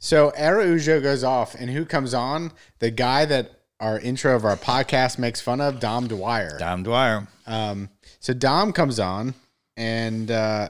[0.00, 2.52] So Araujo goes off, and who comes on?
[2.80, 6.58] The guy that our intro of our podcast makes fun of, Dom Dwyer.
[6.58, 7.26] Dom Dwyer.
[7.46, 7.88] Um,
[8.20, 9.34] so Dom comes on,
[9.76, 10.68] and uh,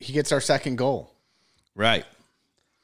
[0.00, 1.10] he gets our second goal.
[1.74, 2.04] Right.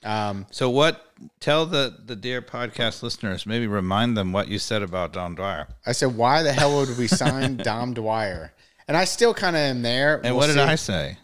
[0.03, 1.07] Um, So what
[1.41, 5.69] tell the the dear podcast listeners, maybe remind them what you said about Dom Dwyer.
[5.85, 8.53] I said, why the hell would we sign Dom Dwyer?
[8.89, 10.17] And I still kind of am there.
[10.17, 10.61] And We'll what did see.
[10.61, 11.19] I say?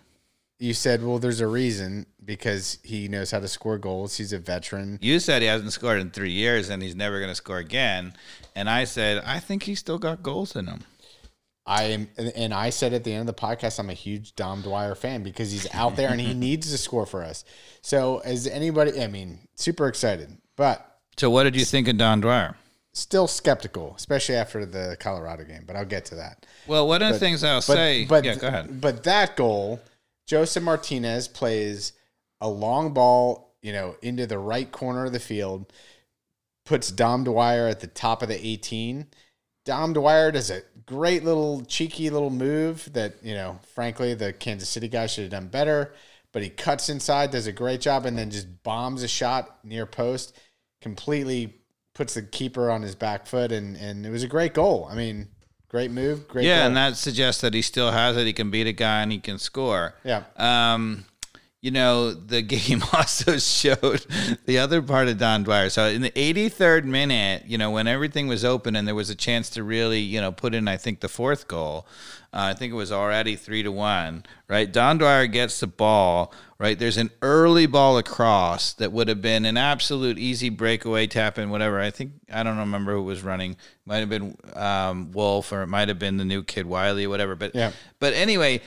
[0.59, 4.17] You said, well, there's a reason because he knows how to score goals.
[4.17, 4.99] He's a veteran.
[5.03, 8.15] You said he hasn't scored in three years and he's never going to score again.
[8.55, 10.81] And I said, I think he's still got goals in him.
[11.67, 14.63] I am, and- I said at the end of the podcast, I'm a huge Dom
[14.63, 17.45] Dwyer fan because he's out there and he needs to score for us.
[17.83, 22.21] So, as anybody, I mean, super excited, but So what did you think of Dom
[22.21, 22.57] Dwyer?
[22.93, 25.65] still skeptical, especially after the Colorado game.
[25.67, 26.47] But I'll get to that.
[26.67, 28.07] Well, one of the things I'll But, say.
[28.07, 28.81] but yeah, go ahead.
[28.81, 29.81] But that goal,
[30.27, 31.93] Josef Martinez plays
[32.41, 35.73] a long ball, you know, into the right corner of the field,
[36.65, 39.07] puts Dom Dwyer at the top of the 18.
[39.65, 44.69] Dom Dwyer does a great little cheeky little move that, you know, frankly, the Kansas
[44.69, 45.95] City guy should have done better.
[46.33, 49.87] But he cuts inside, does a great job, and then just bombs a shot near
[49.87, 50.37] post,
[50.83, 51.55] completely
[51.95, 54.87] puts the keeper on his back foot, and and it was a great goal.
[54.91, 55.29] I mean,
[55.69, 56.45] great move, great.
[56.45, 58.27] Yeah, and that suggests that he still has it.
[58.27, 59.95] He can beat a guy and he can score.
[60.05, 60.25] yeah.
[60.37, 61.05] Um,
[61.63, 64.07] you know, the game also showed
[64.45, 65.69] the other part of Dom Dwyer.
[65.69, 69.17] So in the 83rd minute, you know, when everything was open and there was a
[69.17, 71.87] chance to really, you know, put in, I think, the fourth goal.
[72.33, 74.71] Uh, I think it was already three to one, right?
[74.71, 76.79] Dom Dwyer gets the ball, right?
[76.79, 81.51] There's an early ball across that would have been an absolute easy breakaway tap in,
[81.51, 81.81] whatever.
[81.81, 83.57] I think, I don't remember who was running.
[83.85, 87.11] Might have been um, Wolff or it might have been the new kid, Wiley, or
[87.11, 87.35] whatever.
[87.35, 87.73] But, Yeah.
[87.99, 88.63] but anyway,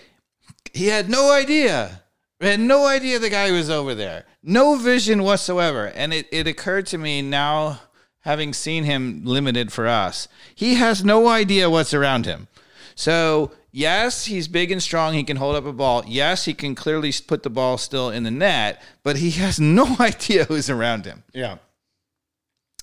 [0.73, 2.03] he had no idea.
[2.41, 4.25] Had no idea the guy was over there.
[4.41, 5.87] No vision whatsoever.
[5.87, 7.81] And it, it occurred to me now,
[8.21, 12.47] having seen him limited for us, he has no idea what's around him.
[12.95, 15.13] So, yes, he's big and strong.
[15.13, 16.03] He can hold up a ball.
[16.07, 19.95] Yes, he can clearly put the ball still in the net, but he has no
[19.99, 21.23] idea who's around him.
[21.33, 21.57] Yeah.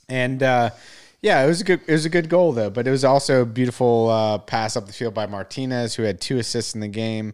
[0.09, 0.70] And uh,
[1.20, 3.42] yeah, it was a good it was a good goal though, but it was also
[3.42, 6.88] a beautiful uh, pass up the field by Martinez, who had two assists in the
[6.88, 7.33] game.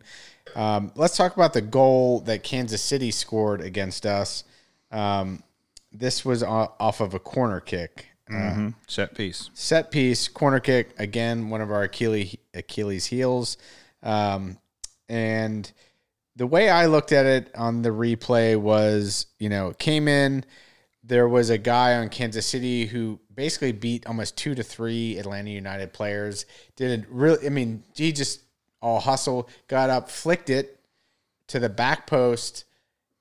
[0.54, 4.44] Um, let's talk about the goal that Kansas City scored against us.
[4.90, 5.42] Um,
[5.92, 8.08] this was off of a corner kick.
[8.34, 9.50] Uh, Set piece.
[9.54, 13.56] set piece, corner kick, again, one of our Achilles, Achilles heels.
[14.02, 14.58] Um,
[15.08, 15.70] and
[16.36, 20.44] the way I looked at it on the replay was, you know, it came in.
[21.04, 25.50] There was a guy on Kansas City who basically beat almost two to three Atlanta
[25.50, 26.46] United players.
[26.76, 27.44] Did it really?
[27.46, 28.40] I mean, he just
[28.80, 30.80] all hustle, got up, flicked it
[31.48, 32.64] to the back post,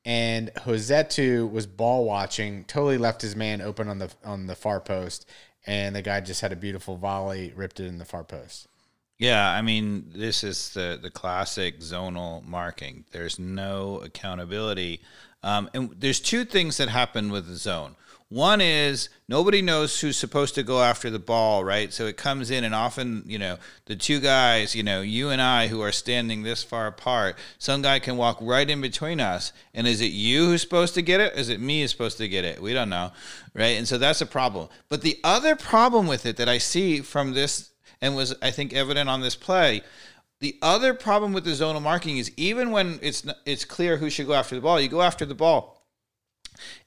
[0.06, 4.80] and Rossetto was ball watching, totally left his man open on the on the far
[4.80, 5.28] post,
[5.66, 8.68] and the guy just had a beautiful volley, ripped it in the far post.
[9.18, 13.06] Yeah, I mean, this is the the classic zonal marking.
[13.12, 15.02] There's no accountability,
[15.44, 17.96] um, and there's two things that happen with the zone.
[18.32, 21.91] One is nobody knows who's supposed to go after the ball, right?
[21.91, 25.41] So it comes in, and often, you know, the two guys, you know, you and
[25.41, 29.52] I, who are standing this far apart, some guy can walk right in between us.
[29.74, 31.34] And is it you who's supposed to get it?
[31.36, 32.62] Is it me who's supposed to get it?
[32.62, 33.12] We don't know,
[33.54, 33.78] right?
[33.78, 34.70] And so that's a problem.
[34.88, 38.72] But the other problem with it that I see from this and was I think
[38.72, 39.82] evident on this play.
[40.39, 44.28] The other problem with the zonal marking is even when it's it's clear who should
[44.28, 45.81] go after the ball, you go after the ball.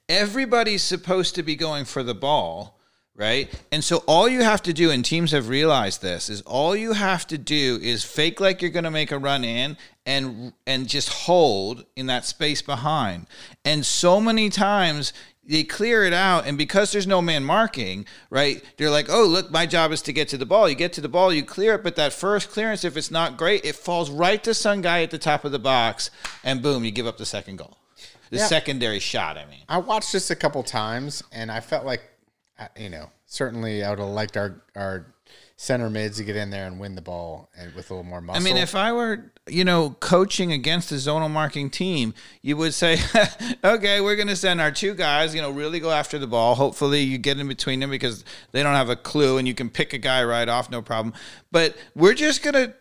[0.07, 2.79] Everybody's supposed to be going for the ball,
[3.15, 3.49] right?
[3.71, 6.93] And so all you have to do, and teams have realized this, is all you
[6.93, 10.87] have to do is fake like you're going to make a run in and and
[10.87, 13.25] just hold in that space behind.
[13.63, 15.13] And so many times
[15.47, 19.51] they clear it out and because there's no man marking right they're like oh look
[19.51, 21.75] my job is to get to the ball you get to the ball you clear
[21.75, 25.03] it but that first clearance if it's not great it falls right to some guy
[25.03, 26.09] at the top of the box
[26.43, 27.77] and boom you give up the second goal
[28.35, 28.47] the Yeah.
[28.47, 32.01] secondary shot i mean I watched this a couple times, and I felt like,
[32.77, 35.07] you know, certainly I would have liked our our
[35.57, 38.19] center mids to get in there and win the ball and with a little more
[38.21, 38.41] muscle.
[38.41, 42.73] I mean, if I were, you know, coaching against a zonal marking team, you would
[42.73, 42.97] say,
[43.63, 46.55] okay, we're going to send our two guys, you know, really go after the ball.
[46.55, 49.69] Hopefully you get in between them because they don't have a clue and you can
[49.69, 51.13] pick a guy right off, no problem.
[51.53, 52.73] But we're just going to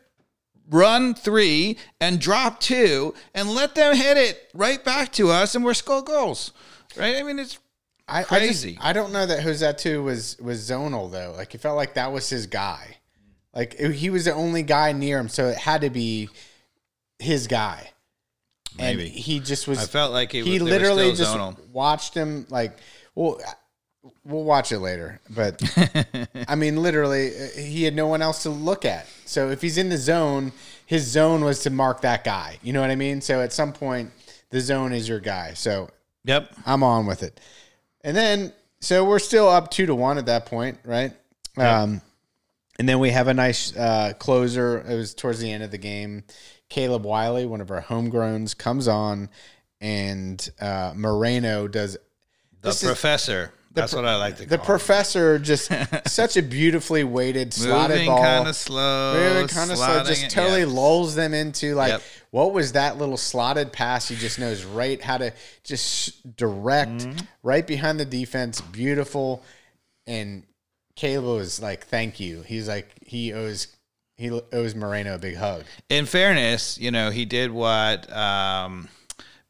[0.70, 5.64] run three and drop two and let them hit it right back to us and
[5.64, 6.52] we're score goals.
[6.96, 7.16] Right?
[7.16, 7.58] I mean, it's
[8.08, 8.70] I, crazy.
[8.70, 11.34] I, just, I don't know that Rossetto was was zonal though.
[11.36, 12.96] Like it felt like that was his guy.
[13.54, 16.28] Like it- he was the only guy near him, so it had to be
[17.18, 17.90] his guy.
[18.76, 19.04] Maybe.
[19.04, 19.78] and he just was.
[19.78, 21.56] I felt like he was, literally just zonal.
[21.68, 22.46] watched him.
[22.50, 22.76] Like,
[23.14, 23.40] well,
[24.24, 25.20] we'll watch it later.
[25.30, 25.62] But
[26.48, 29.06] I mean, literally, he had no one else to look at.
[29.24, 30.52] So if he's in the zone,
[30.86, 32.58] his zone was to mark that guy.
[32.62, 33.20] You know what I mean?
[33.20, 34.10] So at some point,
[34.50, 35.54] the zone is your guy.
[35.54, 35.90] So
[36.24, 36.54] Yep.
[36.66, 37.38] I'm on with it.
[38.02, 41.12] And then, so we're still up two to one at that point, right?
[41.56, 42.00] Um,
[42.78, 44.80] and then we have a nice uh, closer.
[44.80, 46.24] It was towards the end of the game.
[46.68, 49.28] Caleb Wiley, one of our homegrowns, comes on,
[49.80, 51.96] and uh, Moreno does.
[52.62, 53.42] The professor.
[53.44, 55.70] is- That's what I like to call The professor just
[56.06, 58.22] such a beautifully weighted slotted Moving ball.
[58.22, 59.14] kind of slow.
[59.14, 60.66] Moving kind of slow, just it, totally yeah.
[60.66, 62.02] lulls them into like, Yep.
[62.30, 64.08] what was that little slotted pass?
[64.08, 65.32] He just knows right how to
[65.64, 67.18] just direct Mm-hmm.
[67.42, 68.60] right behind the defense.
[68.60, 69.42] Beautiful.
[70.06, 70.44] And
[70.96, 72.42] Caleb was like, thank you.
[72.42, 73.68] He's like, he owes
[74.16, 75.64] he owes Moreno a big hug.
[75.88, 78.88] in fairness, you know, he did what um,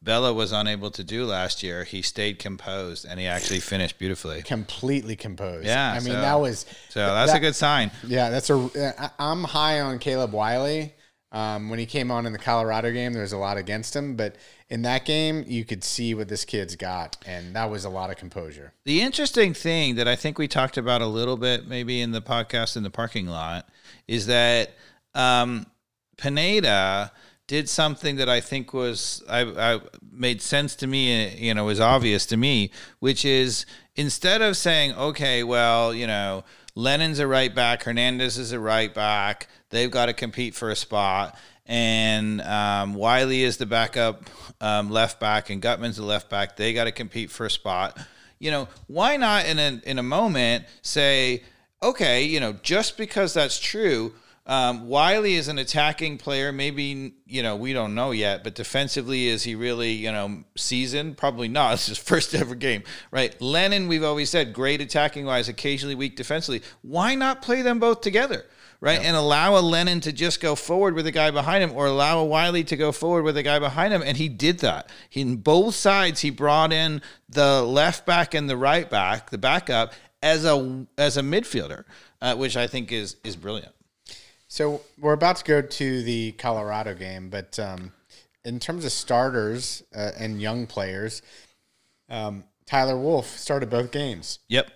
[0.04, 1.84] Bello was unable to do last year.
[1.84, 4.42] He stayed composed and he actually finished beautifully.
[4.42, 5.66] Completely composed.
[5.66, 7.90] Yeah, I mean so- that was So that's that- a good sign.
[8.06, 9.10] Yeah, that's a.
[9.18, 10.94] I'm high on Caleb Wiley.
[11.32, 14.14] Um, when he came on in the Colorado game, there was a lot against him,
[14.14, 14.36] but
[14.70, 18.08] in that game, you could see what this kid's got, and that was a lot
[18.10, 18.72] of composure.
[18.84, 22.22] The interesting thing that I think we talked about a little bit, maybe in the
[22.22, 23.68] podcast in the parking lot,
[24.06, 24.70] is that
[25.16, 25.66] um,
[26.16, 27.10] Pineda
[27.46, 29.80] did something that I think was I, I
[30.10, 31.28] made sense to me.
[31.36, 36.44] You know, was obvious to me, which is instead of saying, okay, well, you know,
[36.74, 40.76] Lennon's a right back, Hernandez is a right back, they've got to compete for a
[40.76, 44.28] spot and um, Wiley is the backup
[44.60, 46.56] um, left back, and Gutman's the left back.
[46.56, 47.98] They got to compete for a spot.
[48.38, 51.42] You know, why not in a in a moment say,
[51.82, 54.14] okay, you know, just because that's true,
[54.46, 56.52] um, Wiley is an attacking player.
[56.52, 61.16] Maybe you know we don't know yet, but defensively, is he really you know seasoned?
[61.16, 61.74] Probably not.
[61.74, 63.40] It's his first ever game, right?
[63.40, 66.62] Lennon, we've always said, great attacking wise, occasionally weak defensively.
[66.82, 68.44] Why not play them both together?
[68.84, 69.00] right?
[69.00, 69.08] Yeah.
[69.08, 72.18] And allow a Lennon to just go forward with the guy behind him, or allow
[72.18, 74.02] a Wiley to go forward with the guy behind him.
[74.02, 74.90] And he did that.
[75.08, 79.38] He, in both sides, he brought in the left back and the right back, the
[79.38, 81.84] backup, as a as a midfielder,
[82.20, 83.74] uh, which I think is is brilliant.
[84.54, 87.92] So we're about to go to the Colorado game, but um,
[88.44, 91.22] in terms of starters uh, and young players,
[92.08, 94.38] um, Tyler Wolff started both games.
[94.46, 94.70] Yep.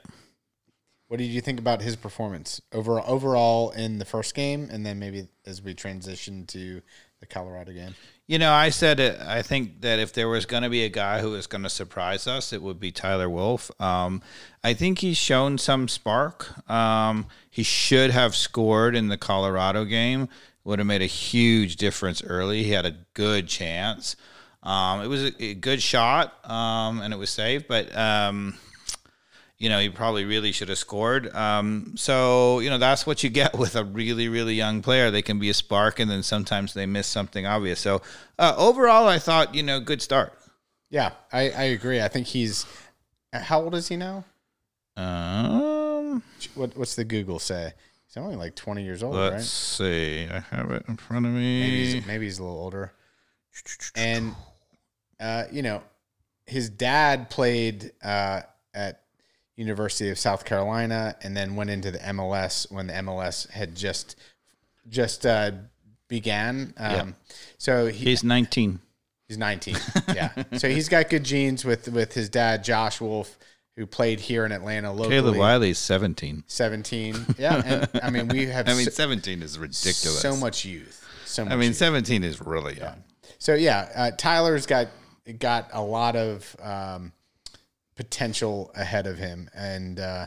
[1.07, 4.99] What did you think about his performance over overall in the first game, and then
[4.99, 6.83] maybe as we transition to
[7.21, 7.95] the Colorado game?
[8.29, 10.91] You know, I said it, I think that if there was going to be a
[10.91, 13.71] guy who was going to surprise us, it would be Tyler Wolff.
[13.81, 14.21] Um,
[14.63, 16.69] I think he's shown some spark.
[16.71, 20.29] Um, he should have scored in the Colorado game.
[20.65, 22.65] Would have made a huge difference early.
[22.65, 24.15] He had a good chance.
[24.63, 28.59] Um, it was a, a good shot, um, and it was saved, but um,
[29.59, 31.35] you know, he probably really should have scored.
[31.35, 35.11] Um, so, you know, that's what you get with a really, really young player.
[35.11, 37.81] They can be a spark, and then sometimes they miss something obvious.
[37.81, 38.01] So,
[38.39, 40.33] uh, overall, I thought, you know, good start.
[40.91, 42.01] Yeah, I, I agree.
[42.01, 42.67] I think he's.
[43.33, 44.25] How old is he now?
[44.97, 46.23] Um,
[46.55, 47.75] what what's the Google say?
[48.07, 49.43] He's only like twenty years old, let's right?
[49.43, 50.29] see.
[50.31, 51.61] I have it in front of me.
[51.61, 52.93] Maybe he's, maybe he's a little older.
[53.95, 54.35] And,
[55.21, 55.83] uh, you know,
[56.47, 58.43] his dad played uh,
[58.73, 59.03] at
[59.59, 64.15] University of South Carolina, and then went into the MLS when the MLS had just
[64.89, 65.51] just uh,
[66.07, 66.73] began.
[66.77, 67.07] Um, yep.
[67.59, 68.79] So he, he's 19.
[69.27, 69.77] He's 19.
[70.15, 70.31] Yeah.
[70.57, 73.37] so he's got good genes with with his dad, Josh Wolff,
[73.77, 75.17] who played here in Atlanta locally.
[75.17, 76.45] Caleb Wiley's 17.
[76.47, 77.27] 17.
[77.37, 77.63] Yeah.
[77.65, 78.69] And I mean, we have.
[78.69, 80.21] I mean, 17 is ridiculous.
[80.21, 81.05] So much youth.
[81.27, 81.77] So much I mean, youth.
[81.77, 82.85] 17 is really young.
[82.85, 83.31] Yeah.
[83.39, 84.87] So yeah, uh, Tyler's got
[85.41, 86.57] got a lot of.
[86.63, 87.13] Um,
[87.99, 89.51] potential ahead of him.
[89.53, 90.27] And uh,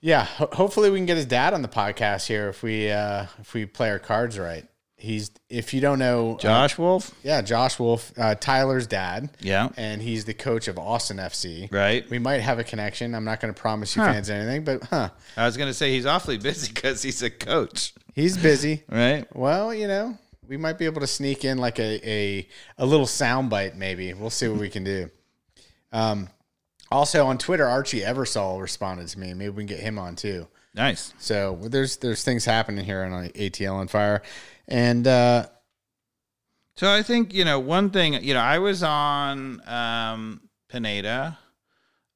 [0.00, 3.26] yeah, ho- hopefully we can get his dad on the podcast here if we uh,
[3.40, 4.64] if we play our cards right.
[4.98, 9.30] He's if you don't know uh, Josh uh, Wolff, yeah, Josh Wolff, uh, Tyler's dad,
[9.40, 11.70] yeah, and he's the coach of Austin FC.
[11.70, 13.14] Right, we might have a connection.
[13.14, 14.12] I'm not going to promise you huh.
[14.12, 15.10] fans anything, but huh?
[15.36, 17.92] I was going to say he's awfully busy because he's a coach.
[18.14, 19.26] He's busy, right?
[19.36, 20.16] Well, you know,
[20.48, 23.74] we might be able to sneak in like a a, a little soundbite.
[23.74, 25.10] Maybe we'll see what we can do.
[25.92, 26.28] Um,
[26.90, 29.34] also on Twitter, Archie Eversole responded to me.
[29.34, 30.46] Maybe we can get him on too.
[30.74, 31.14] Nice.
[31.18, 34.22] So there's there's things happening here on ATL on fire,
[34.68, 35.46] and uh,
[36.76, 38.22] so I think you know one thing.
[38.22, 41.38] You know, I was on um, Pineda,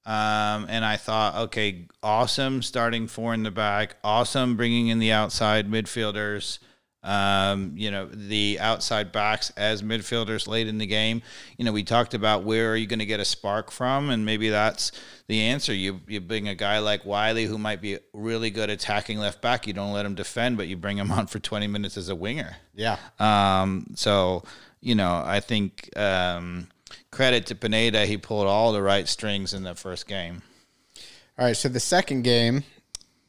[0.05, 5.13] um, and I thought, okay, awesome starting four in the back, awesome bringing in the
[5.13, 6.59] outside midfielders
[7.03, 11.23] um, you know, the outside backs as midfielders late in the game.
[11.57, 14.27] You know, we talked about where are you going to get a spark from, and
[14.27, 14.93] maybe that's
[15.27, 15.73] the answer.
[15.73, 19.67] You you bring a guy like Wiley who might be really good attacking left back.
[19.67, 22.15] You don't let him defend, but you bring him on for 20 minutes as a
[22.15, 22.57] winger.
[22.75, 22.99] Yeah.
[23.19, 24.45] Um, so,
[24.81, 26.69] you know, I think um,
[27.11, 28.05] credit to Pineda.
[28.07, 30.43] He pulled all the right strings in the first game.
[31.39, 31.57] All right.
[31.57, 32.65] So the second game,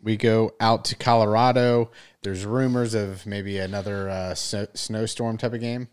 [0.02, 1.92] we go out to Colorado
[2.24, 5.88] there's rumors of maybe another uh, snow, snowstorm type of game.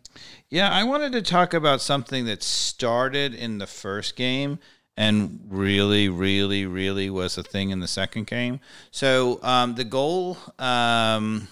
[0.51, 4.59] Yeah, I wanted to talk about something that started in the first game
[4.97, 8.61] and really, really, really was a thing in the second game.
[8.91, 11.49] So um, the goal um,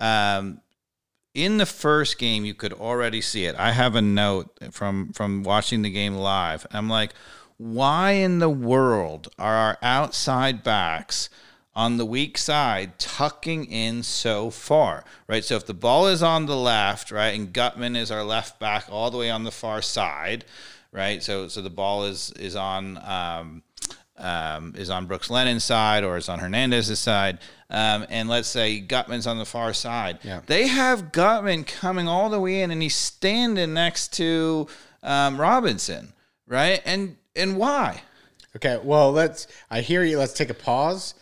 [0.00, 0.60] um,
[1.32, 3.54] in the first game, you could already see it.
[3.56, 6.66] I have a note from from watching the game live.
[6.72, 7.12] I'm like,
[7.56, 11.30] why in the world are our outside backs?
[11.80, 15.42] On the weak side tucking in so far, right?
[15.42, 18.84] So if the ball is on the left, right, and Gutman is our left back
[18.90, 20.44] all the way on the far side,
[20.92, 21.22] right?
[21.22, 23.62] So so the ball is is on um,
[24.18, 27.38] um, is on Brooks Lennon's side or is on Hernandez's side,
[27.70, 30.18] um, and let's say Gutman's on the far side.
[30.22, 30.42] Yeah.
[30.44, 34.68] They have Gutman coming all the way in, and he's standing next to
[35.02, 36.12] um, Robinson,
[36.46, 36.82] right?
[36.84, 38.02] And and why?
[38.54, 39.46] Okay, well let's.
[39.70, 40.18] I hear you.
[40.18, 41.14] Let's take a pause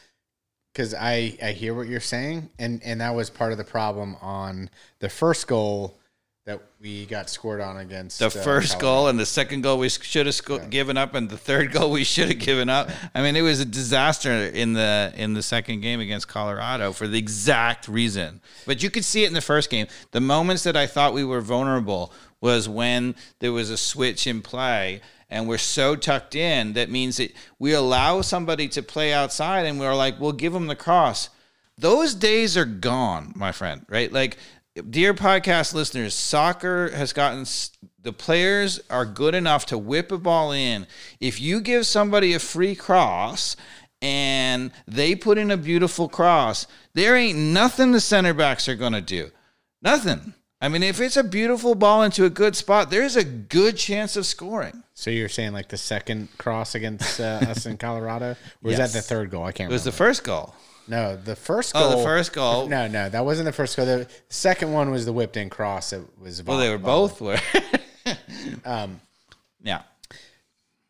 [0.79, 4.16] because I I hear what you're saying, and and that was part of the problem
[4.22, 4.70] on
[5.01, 5.99] the first goal
[6.47, 8.79] that we got scored on against The uh, first Colorado.
[8.81, 11.91] goal and the second goal we should have sco- given up, and the third goal
[11.91, 12.91] we should have given up.
[13.12, 17.09] I mean, it was a disaster in the in the second game against Colorado for
[17.09, 18.41] the exact reason.
[18.64, 19.89] But you could see it in the first game.
[20.12, 24.43] The moments that I thought we were vulnerable was when there was a switch in
[24.43, 25.01] play.
[25.31, 29.79] And we're so tucked in that means that we allow somebody to play outside, and
[29.79, 31.29] we're like, we'll give them the cross
[31.79, 34.12] those days are gone, my friend, right?
[34.12, 34.37] Like,
[34.91, 37.47] dear podcast listeners, soccer has gotten
[38.01, 40.87] the players are good enough to whip a ball in.
[41.20, 43.57] If you give somebody a free cross
[44.03, 48.93] and they put in a beautiful cross, there ain't nothing the center backs are going
[48.93, 49.31] to do.
[49.83, 50.35] Nothing.
[50.61, 54.16] I mean, if it's a beautiful ball into a good spot, there's a good chance
[54.16, 54.82] of scoring.
[54.94, 58.92] So you're saying like the second cross against uh, us in Colorado, or was Yes.
[58.92, 59.44] that the third goal?
[59.44, 59.90] I can't It was remember.
[59.92, 60.54] the first goal.
[60.88, 61.82] no, the first goal.
[61.92, 62.68] Oh, the first goal.
[62.68, 63.86] No, no, that wasn't the first goal.
[63.86, 65.92] The second one was the whipped in cross.
[65.92, 67.38] It was Well, they were both were.
[68.64, 69.00] um,
[69.62, 69.82] yeah.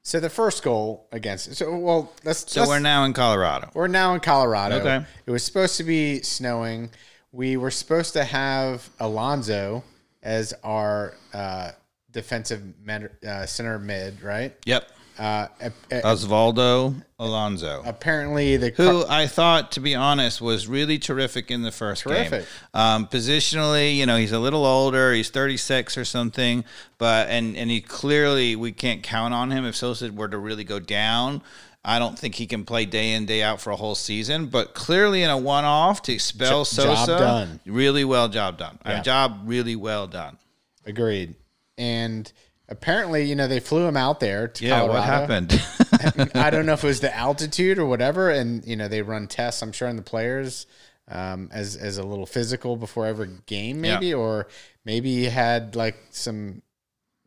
[0.02, 1.54] So the first goal against.
[1.56, 2.50] So well, let's.
[2.50, 3.70] So let's- we're now in Colorado.
[3.74, 4.76] We're now in Colorado.
[4.76, 5.04] Okay.
[5.26, 6.88] It was supposed to be snowing.
[7.32, 9.84] We were supposed to have Alonso
[10.22, 11.72] as our uh,
[12.10, 14.54] defensive med, uh, center mid, right?
[14.64, 14.90] Yep.
[15.18, 15.48] Uh,
[15.90, 21.72] Osvaldo Alonso, apparently, the who I thought, to be honest, was really terrific in the
[21.72, 22.44] first game.
[22.72, 25.12] Um, positionally, you know, he's a little older.
[25.12, 26.64] He's 36 or something,
[26.98, 30.62] but and and he clearly we can't count on him if Sosa were to really
[30.62, 31.42] go down.
[31.84, 34.74] I don't think he can play day in day out for a whole season, but
[34.74, 37.60] clearly in a one off to expel job Sosa, done.
[37.66, 38.78] really well job done.
[38.84, 40.36] A job really well done.
[40.84, 41.34] agreed.
[41.78, 42.30] And
[42.68, 44.92] apparently, you know, they flew him out there to Yeah, Colorado.
[44.98, 46.30] what happened?
[46.34, 48.30] I don't know if it was the altitude or whatever.
[48.30, 49.62] And you know, they run tests.
[49.62, 50.66] I'm sure in the players
[51.10, 54.48] um, as as a little physical before every game, maybe, or
[54.84, 56.60] maybe he had like some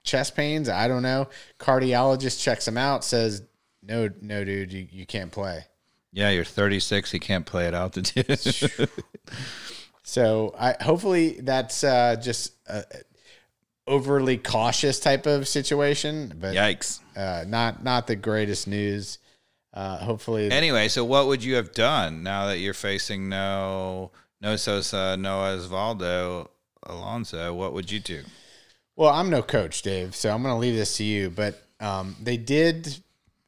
[0.04, 0.68] chest pains.
[0.70, 1.30] I don't know.
[1.60, 3.44] Cardiologist checks him out, says,
[3.84, 5.66] "No, no, dude, you, you can't play."
[6.14, 7.12] yeah, you're 36.
[7.12, 8.28] He can't play at altitude.
[10.04, 12.84] So I hopefully that's uh, just a
[13.88, 17.00] overly cautious type of situation, but Yikes.
[17.16, 19.20] uh, not not the greatest news.
[19.74, 24.12] Uh, hopefully, Anyway, so what would you have done now that you're facing no
[24.42, 26.50] no Sosa, no Osvaldo
[26.84, 27.54] Alonso?
[27.54, 28.24] What would you do?
[28.98, 31.30] Well, I'm no coach, Dave, so I'm going to leave this to you.
[31.30, 33.02] But um, they did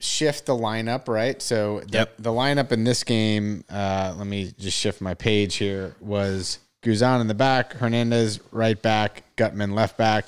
[0.03, 1.41] shift the lineup, right?
[1.41, 2.13] So the, Yep.
[2.19, 7.21] the lineup in this game, uh, let me just shift my page here, was Guzan
[7.21, 10.25] in the back, Hernandez right back, Gutman left back,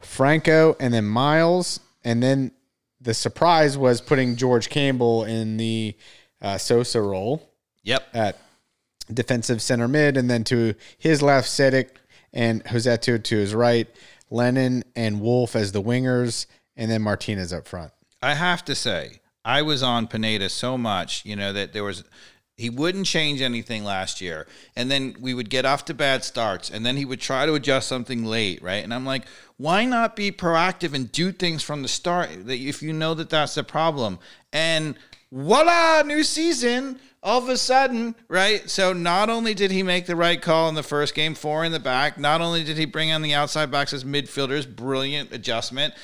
[0.00, 1.80] Franco, and then Miles.
[2.04, 2.52] And then
[3.00, 5.94] the surprise was putting George Campbell in the
[6.40, 7.48] uh, Sosa role
[7.82, 8.08] Yep.
[8.14, 8.38] at
[9.12, 11.88] defensive center mid, and then to his left, Sejdič
[12.32, 13.88] and Rossetto to his right,
[14.30, 17.92] Lennon and Wolff as the wingers, and then Martinez up front.
[18.20, 22.04] I have to say, I was on Pineda so much, you know, that there was
[22.58, 24.48] he wouldn't change anything last year.
[24.74, 27.54] And then we would get off to bad starts and then he would try to
[27.54, 28.82] adjust something late, right?
[28.82, 29.26] And I'm like,
[29.58, 33.54] why not be proactive and do things from the start if you know that that's
[33.54, 34.18] the problem.
[34.52, 34.96] And
[35.30, 36.98] voila, new season.
[37.20, 38.70] All of a sudden, right?
[38.70, 41.72] So not only did he make the right call in the first game, four in
[41.72, 45.94] the back, not only did he bring on the outside backs as midfielders, brilliant adjustment.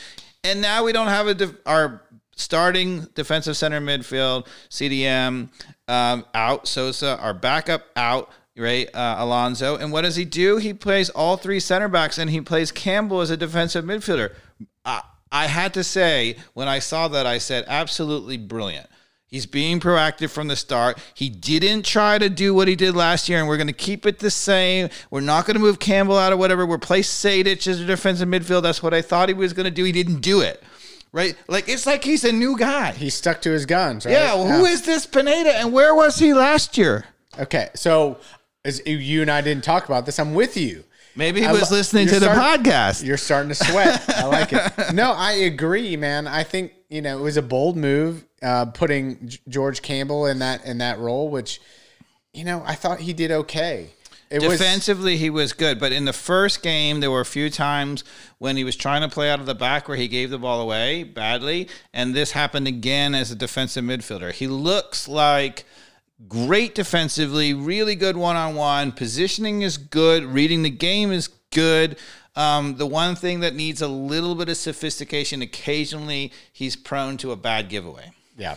[0.44, 2.02] And now we don't have a def- our
[2.36, 5.48] starting defensive center midfield, CDM
[5.88, 8.88] um, out, Sosa, our backup out, right?
[8.94, 9.76] Uh, Alonso.
[9.76, 10.58] And what does he do?
[10.58, 14.34] He plays all three center backs and he plays Campbell as a defensive midfielder.
[14.84, 18.86] I, I had to say, when I saw that, I said, absolutely brilliant.
[19.34, 20.96] He's being proactive from the start.
[21.12, 24.06] He didn't try to do what he did last year, and we're going to keep
[24.06, 24.90] it the same.
[25.10, 26.64] We're not going to move Campbell out or whatever.
[26.64, 28.62] We're place Sejdič as a defensive midfield.
[28.62, 29.82] That's what I thought he was going to do.
[29.82, 30.62] He didn't do it.
[31.10, 31.34] Right?
[31.48, 32.92] Like it's like he's a new guy.
[32.92, 34.12] He stuck to his guns, right?
[34.12, 37.06] Yeah, well, who is this Pineda and where was he last year?
[37.36, 38.18] Okay, so
[38.64, 40.84] as you and I didn't talk about this, I'm with you.
[41.16, 43.04] Maybe he I was lo- listening to the starting- podcast.
[43.04, 44.02] You're starting to sweat.
[44.08, 44.72] I like it.
[44.94, 46.26] No, I agree, man.
[46.26, 50.40] I think you know it was a bold move uh, putting G- George Campbell in
[50.40, 51.60] that in that role, which
[52.32, 53.90] you know I thought he did okay.
[54.30, 57.50] It was Defensively, he was good, but in the first game, there were a few
[57.50, 58.02] times
[58.38, 60.60] when he was trying to play out of the back where he gave the ball
[60.60, 64.32] away badly, and this happened again as a defensive midfielder.
[64.32, 65.64] He looks like
[66.28, 68.92] great defensively, really good one on one.
[68.92, 71.96] Positioning is good, reading the game is good.
[72.36, 77.32] Um, the one thing that needs a little bit of sophistication occasionally, he's prone to
[77.32, 78.10] a bad giveaway.
[78.36, 78.56] yeah.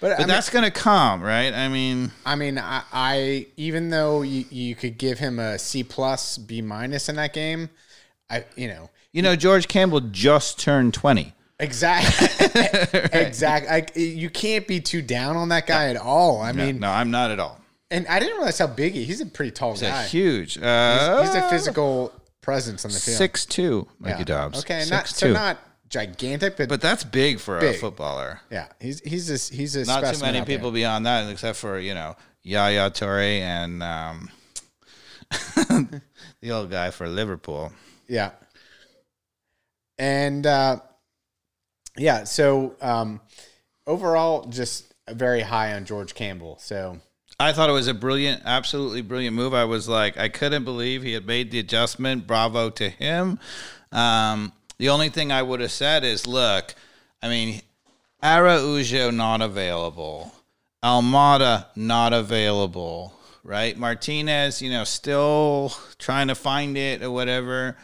[0.00, 1.54] But, But that's going to come, right?
[1.54, 5.82] I mean, I mean, I, I even though you, you could give him a C
[5.82, 7.70] plus, B minus in that game,
[8.28, 11.34] I you know you know, George Campbell just turned 20.
[11.60, 12.28] Exactly
[13.12, 13.66] exact.
[13.70, 16.40] I, you can't be too down on that guy at all.
[16.40, 17.60] I mean, no, I'm not at all.
[17.90, 19.04] and I didn't realize how big he.
[19.04, 20.02] He's a pretty tall He's guy.
[20.02, 20.58] a huge.
[20.58, 23.16] Uh, He's a physical presence on the field.
[23.16, 24.10] six two, Yeah.
[24.12, 24.58] Mikey Dobbs.
[24.60, 25.32] Okay, not six so two.
[25.32, 28.40] not gigantic, but, but that's big for a footballer.
[28.50, 30.56] yeah, he's he's a, he's a Not too many out there.
[30.56, 34.30] people beyond that, except for you know Yaya Toure and um,
[36.40, 37.72] the old guy for Liverpool.
[38.08, 38.32] Yeah.
[39.98, 40.80] And uh,
[41.96, 43.20] yeah, so um,
[43.86, 46.58] overall, just very high on George Campbell.
[46.60, 46.98] So
[47.38, 49.54] I thought it was a brilliant, absolutely brilliant move.
[49.54, 52.26] I was like, I couldn't believe he had made the adjustment.
[52.26, 53.38] Bravo to him.
[53.92, 56.74] Um, the only thing I would have said is, look,
[57.22, 57.60] I mean,
[58.22, 60.32] Araujo not available,
[60.82, 63.76] Almada not available, right?
[63.76, 67.76] Martinez, you know, still trying to find it or whatever.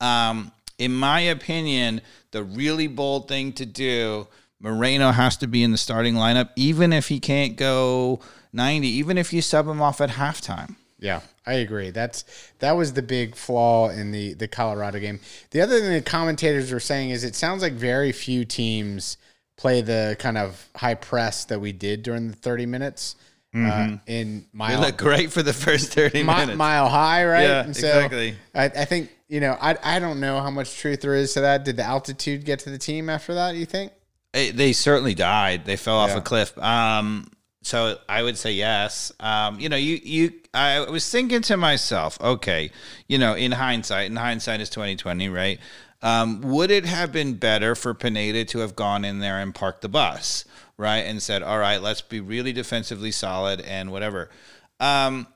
[0.00, 2.00] Um, in my opinion,
[2.30, 4.28] the really bold thing to do,
[4.60, 8.20] Moreno has to be in the starting lineup, even if he can't go
[8.52, 10.76] 90, even if you sub him off at halftime.
[10.98, 11.90] yeah, I agree.
[11.90, 12.24] That's
[12.58, 15.20] that was the big flaw in the the Colorado game.
[15.50, 19.16] The other thing the commentators were saying is it sounds like very few teams
[19.56, 23.16] play the kind of high press that we did during the 30 minutes
[23.54, 26.56] uh, in They mile look great for the first 30 mi- minutes.
[26.58, 27.42] mile high, right?
[27.42, 28.36] Yeah, so exactly.
[28.54, 31.40] I, I think you know I I don't know how much truth there is to
[31.42, 31.64] that.
[31.64, 33.54] Did the altitude get to the team after that?
[33.54, 33.92] You think?
[34.34, 35.64] Eh, they certainly died.
[35.64, 36.18] They fell off Yeah.
[36.18, 36.56] a cliff.
[36.58, 37.30] Um,
[37.62, 39.12] so I would say yes.
[39.20, 40.32] Um, you know, you you.
[40.54, 42.70] I was thinking to myself, okay,
[43.08, 45.58] you know, in hindsight, and hindsight is twenty twenty, right?
[46.00, 49.82] Um, would it have been better for Pineda to have gone in there and parked
[49.82, 50.44] the bus,
[50.76, 54.30] right, and said, all right, let's be really defensively solid and whatever.
[54.78, 55.26] Um,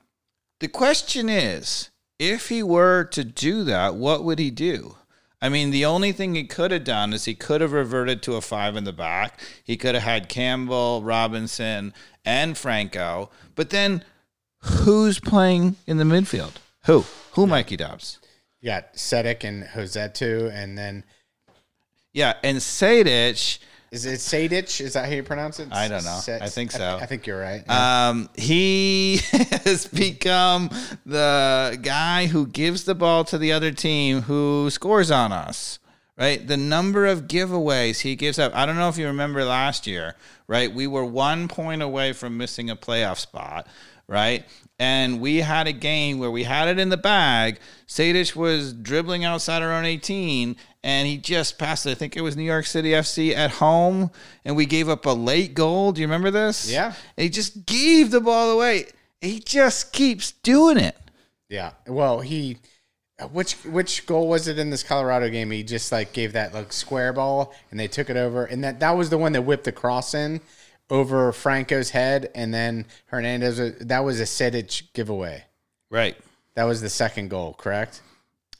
[0.61, 1.89] the question is,
[2.23, 4.95] if he were to do that, what would he do?
[5.41, 8.35] I mean, the only thing he could have done is he could have reverted to
[8.35, 9.41] a five in the back.
[9.61, 11.93] He could have had Campbell, Robinson,
[12.23, 13.29] and Franco.
[13.55, 14.05] But then
[14.59, 16.53] who's playing in the midfield?
[16.85, 17.03] Who?
[17.33, 18.19] Who, Mikey Dobbs?
[18.61, 21.03] You got Sejdič and Rossetto, and then
[22.13, 23.59] Yeah, and Sejdič,
[23.93, 24.81] is it Sejdič?
[24.81, 25.69] Is that how you pronounce it?
[25.71, 26.19] I don't know.
[26.41, 26.97] I think so.
[26.99, 27.63] I, think you're right.
[27.69, 29.17] um, he
[29.65, 30.71] has become
[31.05, 35.77] the guy who gives the ball to the other team who scores on us.
[36.15, 38.55] Right, the number of giveaways he gives up.
[38.55, 40.15] I don't know if you remember last year.
[40.47, 43.67] Right, we were one point away from missing a playoff spot.
[44.07, 44.45] Right,
[44.77, 47.59] and we had a game where we had it in the bag.
[47.87, 51.91] Sejdič was dribbling outside our own 18, and he just passed it.
[51.91, 54.11] I think it was New York City FC at home,
[54.43, 55.91] and we gave up a late goal.
[55.91, 56.69] Do you remember this?
[56.71, 56.93] Yeah.
[57.17, 58.87] And he just gave the ball away.
[59.21, 60.97] He just keeps doing it.
[61.49, 61.71] yeah.
[61.87, 62.57] Well, he.
[63.19, 65.51] Uh, which which goal was it in this Colorado game?
[65.51, 68.79] He just like gave that like square ball, and they took it over, and that
[68.79, 70.41] that was the one that whipped the cross in
[70.89, 73.59] over Franco's head, and then Hernandez.
[73.59, 75.43] Uh, that was a Sejdič giveaway.
[75.91, 76.17] Right.
[76.55, 78.01] That was the second goal, correct?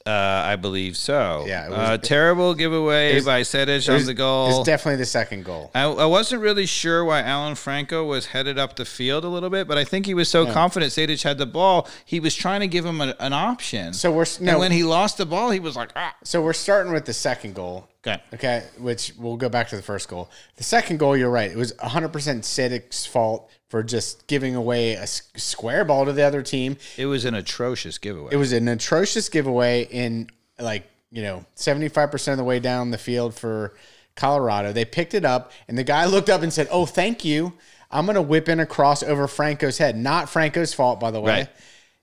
[0.05, 1.45] Uh, I believe so.
[1.47, 4.49] Yeah, it was- uh, terrible giveaway by Sejdič on the goal.
[4.49, 5.71] It's definitely the second goal.
[5.73, 9.49] I, I wasn't really sure why Alan Franco was headed up the field a little
[9.49, 12.59] bit, but I think he was so confident Sejdič had the ball, he was trying
[12.59, 13.93] to give him a, an option.
[13.93, 16.13] So we're and when he lost the ball, he was like, ah.
[16.23, 17.87] so we're starting with the second goal.
[18.05, 18.21] Okay.
[18.33, 20.29] Okay, which we'll go back to the first goal.
[20.57, 21.49] The second goal, you're right.
[21.49, 26.41] It was 100% Sejdič's fault for just giving away a square ball to the other
[26.41, 26.77] team.
[26.97, 28.33] It was an atrocious giveaway.
[28.33, 30.29] It was an atrocious giveaway in
[30.59, 33.73] like, you know, 75% of the way down the field for
[34.15, 34.73] Colorado.
[34.73, 37.53] They picked it up and the guy looked up and said, "Oh, thank you.
[37.89, 41.19] I'm going to whip in a cross over Franco's head." Not Franco's fault, by the
[41.19, 41.31] way.
[41.31, 41.49] Right.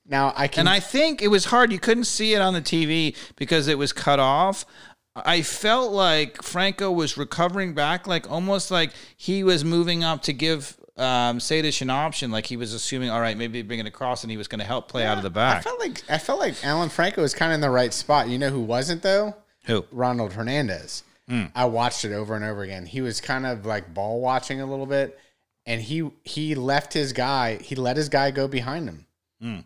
[0.06, 1.70] Now, I can And I think it was hard.
[1.70, 4.66] You couldn't see it on the TV because it was cut off.
[5.16, 10.32] I felt like Franco was recovering back, like almost like he was moving up to
[10.32, 12.30] give um, Sejdič an option.
[12.30, 14.64] Like he was assuming, all right, maybe bring it across, and he was going to
[14.64, 15.58] help play out of the back.
[15.58, 18.28] I felt like I felt like Alan Franco was kind of in the right spot.
[18.28, 19.34] You know who wasn't though?
[19.64, 19.84] Who?
[19.90, 21.02] Ronald Hernandez.
[21.54, 22.86] I watched it over and over again.
[22.86, 25.16] He was kind of like ball watching a little bit,
[25.64, 27.56] and he he left his guy.
[27.56, 29.64] He let his guy go behind him,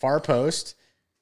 [0.00, 0.74] far post,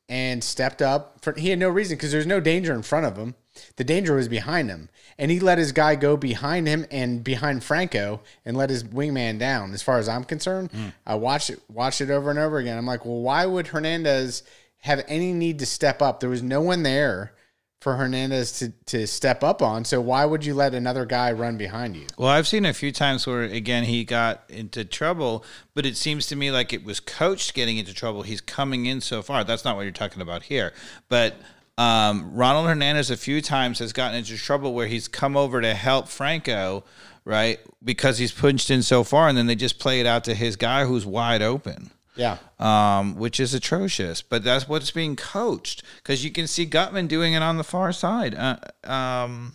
[0.09, 1.19] and stepped up.
[1.23, 3.35] For, he had no reason because there's no danger in front of him.
[3.77, 4.89] The danger was behind him,
[5.19, 9.39] and he let his guy go behind him and behind Franco, and let his wingman
[9.39, 9.73] down.
[9.73, 10.93] As far as I'm concerned, mm.
[11.05, 12.79] I watched it watched it over and over again.
[12.79, 14.45] I'm like, well, why would Hernandez
[14.83, 16.21] have any need to step up?
[16.21, 17.33] There was no one there
[17.81, 19.85] for Hernandez to, to step up on.
[19.85, 22.07] So why would you let another guy run behind you?
[22.17, 26.27] Well, I've seen a few times where again he got into trouble, but it seems
[26.27, 28.23] to me like it was coached getting into trouble.
[28.23, 29.45] He's coming in so far.
[29.45, 30.73] That's not what you're talking about here,
[31.09, 31.37] but.
[31.77, 35.75] Um, Ronald Hernandez a few times has gotten into trouble where he's come over to
[35.75, 36.83] help Franco,
[37.25, 37.61] right?
[37.85, 40.57] Because he's punched in so far, and then they just play it out to his
[40.57, 42.37] guy who's wide open Yeah.
[42.59, 44.21] um, which is atrocious.
[44.21, 47.93] But that's what's being coached because you can see Gutman doing it on the far
[47.93, 48.35] side.
[48.35, 48.57] Uh,
[48.91, 49.55] um,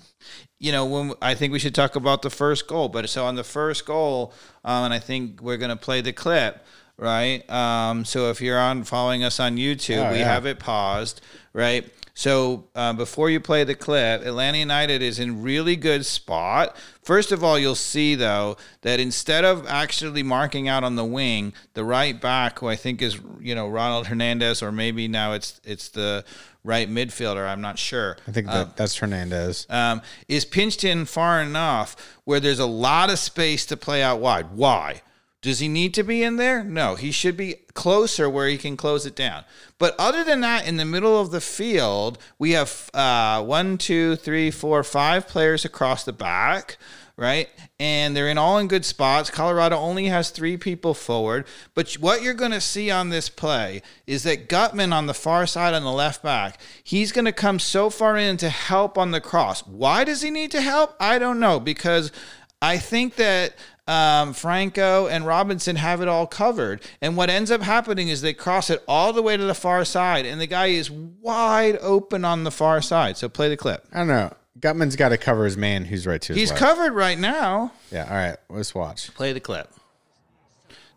[0.59, 2.88] you know, when I think we should talk about the first goal.
[2.89, 4.34] But so on the first goal,
[4.64, 6.66] um, and I think we're going to play the clip.
[6.97, 7.47] Right.
[7.49, 10.26] Um, so if you're on following us on YouTube, Oh, we yeah.
[10.34, 11.22] have it paused.
[11.51, 11.91] Right.
[12.16, 16.76] So uh, before you play the clip, Atlanta United is in really good spot.
[17.01, 21.53] First of all, you'll see though that instead of actually marking out on the wing,
[21.74, 25.59] the right back, who I think is you know Ronald Hernandez, or maybe now it's
[25.64, 26.24] it's the
[26.64, 27.47] right midfielder.
[27.47, 28.18] I'm not sure.
[28.28, 29.66] I think that, that's Hernandez.
[29.70, 31.95] Um, is pinched in far enough
[32.26, 34.51] where there's a lot of space to play out wide.
[34.51, 35.01] Why?
[35.44, 36.64] Does he need to be in there?
[36.64, 39.44] No, he should be closer where he can close it down.
[39.78, 44.16] But other than that, in the middle of the field, we have uh, one, two,
[44.16, 46.78] three, four, five players across the back,
[47.18, 47.50] right?
[47.78, 49.30] And they're in all in good spots.
[49.30, 51.46] Colorado only has three people forward.
[51.74, 55.46] But what you're going to see on this play is that Gutman on the far
[55.46, 59.12] side on the left back, he's going to come so far in to help on
[59.12, 59.68] the cross.
[59.68, 60.96] Why does he need to help?
[61.02, 62.14] I don't know because
[62.62, 63.56] I think that
[63.88, 66.82] um, Franco and Robinson have it all covered.
[67.02, 69.84] And what ends up happening is they cross it all the way to the far
[69.86, 73.18] side, and the guy is wide open on the far side.
[73.18, 73.86] So play the clip.
[73.92, 74.34] I don't know.
[74.60, 76.60] Gutman's got to cover his man who's right to his He's left.
[76.62, 77.74] covered right now.
[77.92, 78.06] yeah.
[78.10, 78.38] All right.
[78.50, 79.14] Let's watch.
[79.14, 79.70] Play the clip.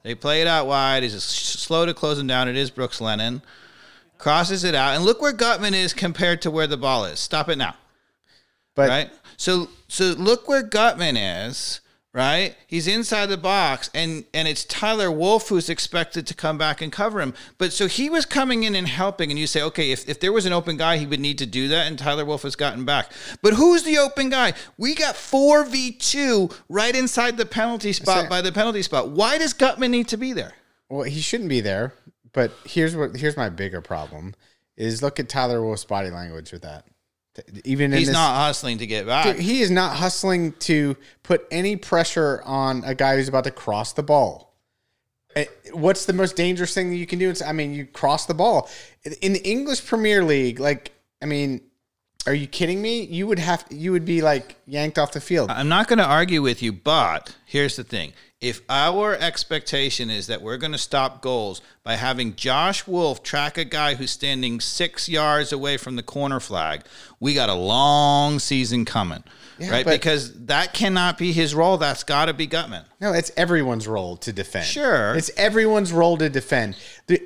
[0.03, 1.03] They play it out wide.
[1.03, 2.49] He's just slow to close him down.
[2.49, 3.43] It is Brooks Lennon.
[4.19, 4.95] Crosses it out.
[4.95, 7.19] And look where Gutman is compared to where the ball is.
[7.19, 7.75] Stop it now.
[8.77, 9.11] But right?
[9.37, 11.81] So so look where Gutman is,
[12.17, 12.57] right?
[12.67, 16.91] He's inside the box and and it's Tyler Wolff who's expected to come back and
[16.91, 17.35] cover him.
[17.59, 20.33] But so he was coming in and helping and you say, "Okay, if if there
[20.33, 22.87] was an open guy, he would need to do that and Tyler Wolff has gotten
[22.87, 23.13] back."
[23.43, 24.55] But who's the open guy?
[24.79, 29.11] We got 4v2 right inside the penalty spot by the penalty spot.
[29.11, 30.55] Why does Gutman need to be there?
[30.89, 31.93] well, he shouldn't be there.
[32.33, 34.35] But here's what here's my bigger problem
[34.77, 36.87] is look at Tyler Wolff's body language with that.
[37.65, 39.25] Even in He's this, not hustling to get back.
[39.25, 43.51] Dude, he is not hustling to put any pressure on a guy who's about to
[43.51, 44.55] cross the ball.
[45.35, 47.29] Eh, What's the most dangerous thing that you can do?
[47.31, 48.69] It's, I mean, you cross the ball
[49.21, 50.59] in the English Premier League.
[50.61, 51.61] Like, I mean,
[52.27, 53.03] are you kidding me?
[53.05, 55.51] You would have, you would be like yanked off the field.
[55.51, 58.13] I'm not going to argue with you, but here's the thing.
[58.41, 63.57] If our expectation is that we're going to stop goals by having Josh Wolff track
[63.57, 66.83] a guy who's standing six yards away from the corner flag,
[67.19, 69.25] we got a long season coming,
[69.59, 69.87] right?
[69.87, 71.79] Because that cannot be his role.
[71.79, 72.85] That's got to be Gutman.
[73.01, 74.67] No, it's everyone's role to defend.
[74.67, 75.15] Sure.
[75.15, 76.77] it's everyone's role to defend.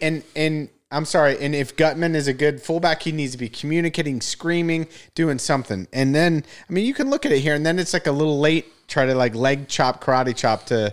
[0.01, 1.39] And and I'm sorry.
[1.41, 5.87] And if Gutman is a good fullback, he needs to be communicating, screaming, doing something.
[5.93, 8.13] And then, I mean, you can look at it here, and then it's like a
[8.13, 8.67] little late.
[8.91, 10.93] Try to like leg chop, karate chop to.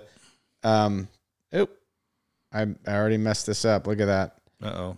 [0.63, 1.09] Um,
[1.51, 1.67] oh,
[2.53, 3.87] I I already messed this up.
[3.87, 4.37] Look at that.
[4.63, 4.97] Uh oh.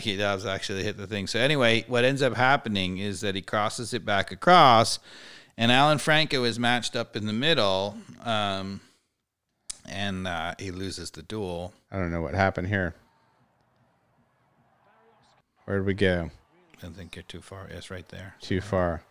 [0.00, 1.26] He does actually hit the thing.
[1.26, 4.98] So anyway, what ends up happening is that he crosses it back across,
[5.56, 8.80] and Alan Franco is matched up in the middle, um,
[9.86, 11.74] and uh, he loses the duel.
[11.90, 12.94] I don't know what happened here.
[15.66, 16.30] Where did we go?
[16.78, 17.68] I don't think you're too far.
[17.72, 18.34] Yes, right there.
[18.40, 19.02] Too far.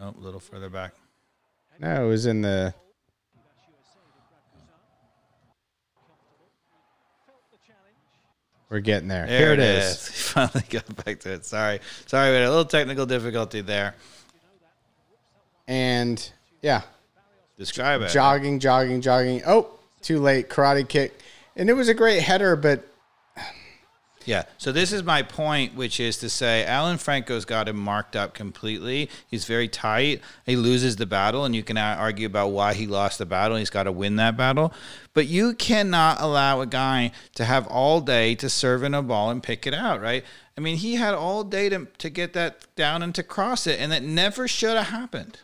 [0.00, 0.94] Nope, a little further back.
[1.78, 2.74] No, it was in the.
[8.70, 9.26] We're getting there.
[9.26, 9.84] There Here it is.
[9.84, 10.08] is.
[10.30, 11.44] Finally got back to it.
[11.44, 13.96] Sorry, sorry, we had a little technical difficulty there.
[15.66, 16.30] And
[16.62, 16.82] yeah,
[17.58, 18.10] Describe it.
[18.10, 19.42] jogging, jogging, jogging.
[19.44, 19.70] Oh,
[20.02, 20.48] too late.
[20.48, 21.18] Karate kick.
[21.56, 22.84] And it was a great header, but
[24.30, 24.44] Yeah.
[24.58, 28.32] So this is my point, which is to say, Alan Franco's got him marked up
[28.32, 29.10] completely.
[29.26, 30.20] He's very tight.
[30.46, 33.56] He loses the battle, and you can argue about why he lost the battle.
[33.56, 34.72] He's got to win that battle,
[35.14, 39.30] but you cannot allow a guy to have all day to serve in a ball
[39.30, 40.22] and pick it out, right?
[40.56, 43.80] I mean, he had all day to to get that down and to cross it,
[43.80, 45.38] and that never should have happened.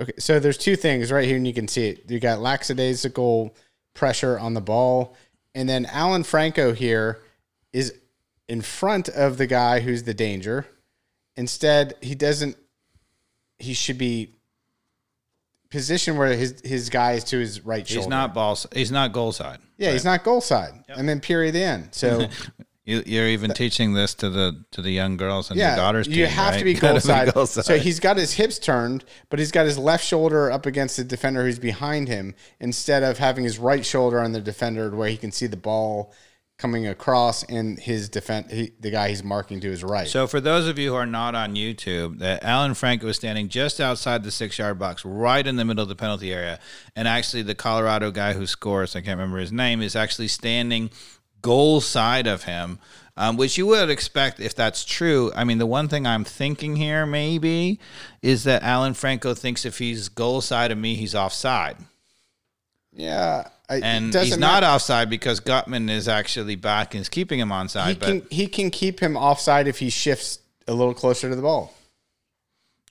[0.00, 0.14] okay.
[0.18, 2.10] So there's two things right here, and you can see it.
[2.10, 3.54] You got lackadaisical
[3.94, 5.14] pressure on the ball,
[5.54, 7.20] and then Alan Franco here
[7.72, 7.94] is
[8.48, 10.66] in front of the guy who's the danger.
[11.36, 12.56] Instead, he doesn't.
[13.58, 14.34] He should be
[15.70, 18.00] positioned where his his guy is to his right shoulder.
[18.02, 18.58] He's not ball.
[18.72, 19.58] He's not goal side.
[19.76, 20.84] Yeah, he's not goal side.
[20.88, 21.88] And then period the end.
[21.92, 22.26] So
[22.86, 26.06] You, you're even teaching this to the to the young girls and your Yeah, daughters.
[26.06, 26.58] you team, have right?
[26.58, 27.32] to be goal side.
[27.32, 30.98] goal So he's got his hips turned, but he's got his left shoulder up against
[30.98, 35.08] the defender who's behind him, instead of having his right shoulder on the defender where
[35.08, 36.12] he can see the ball
[36.56, 40.06] coming across in his defense, he, the guy he's marking to his right.
[40.06, 43.48] So for those of you who are not on YouTube, that Alan Franco was standing
[43.48, 46.58] just outside the six yard box, right in the middle of the penalty area,
[46.94, 50.90] and actually the Colorado guy who scores, I can't remember his name, is actually standing
[51.42, 52.78] goal side of him.
[53.16, 55.30] Um, which you would expect if that's true.
[55.36, 57.78] I mean, the one thing I'm thinking here maybe
[58.22, 61.76] is that Alan Franco thinks if he's goal side of me, he's offside.
[62.92, 64.66] yeah, I, And he's not matter.
[64.66, 67.88] offside because Gutman is actually back and is keeping him onside.
[67.88, 70.38] He but can he can keep him offside if he shifts
[70.68, 71.74] a little closer to the ball.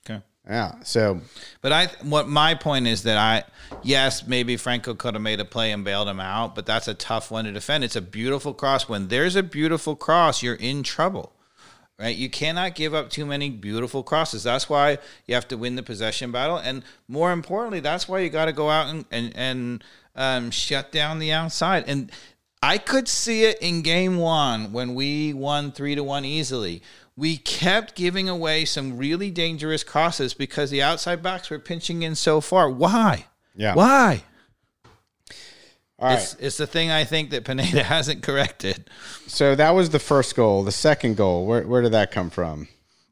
[0.08, 0.20] okay.
[0.48, 0.74] Yeah.
[0.82, 1.20] So
[1.60, 3.44] But I, what my point is that I,
[3.82, 6.94] yes, maybe Franco could have made a play and bailed him out, but that's a
[6.94, 7.84] tough one to defend.
[7.84, 8.88] It's a beautiful cross.
[8.88, 11.32] When there's a beautiful cross, you're in trouble,
[11.98, 12.14] right?
[12.16, 14.42] You cannot give up too many beautiful crosses.
[14.42, 18.28] That's why you have to win the possession battle, and more importantly, that's why you
[18.28, 21.84] got to go out and and and um, shut down the outside.
[21.86, 22.10] And
[22.62, 26.82] I could see it in game one when we won three to one easily.
[27.16, 32.14] We kept giving away some really dangerous crosses because the outside backs were pinching in
[32.14, 32.68] so far.
[32.70, 33.26] Why?
[33.54, 33.74] Yeah.
[33.74, 34.24] Why?
[35.98, 36.18] all right.
[36.18, 38.90] It's, it's the thing I think that Pineda hasn't corrected.
[39.26, 40.64] So that was the first goal.
[40.64, 42.68] The second goal, where where did that come from?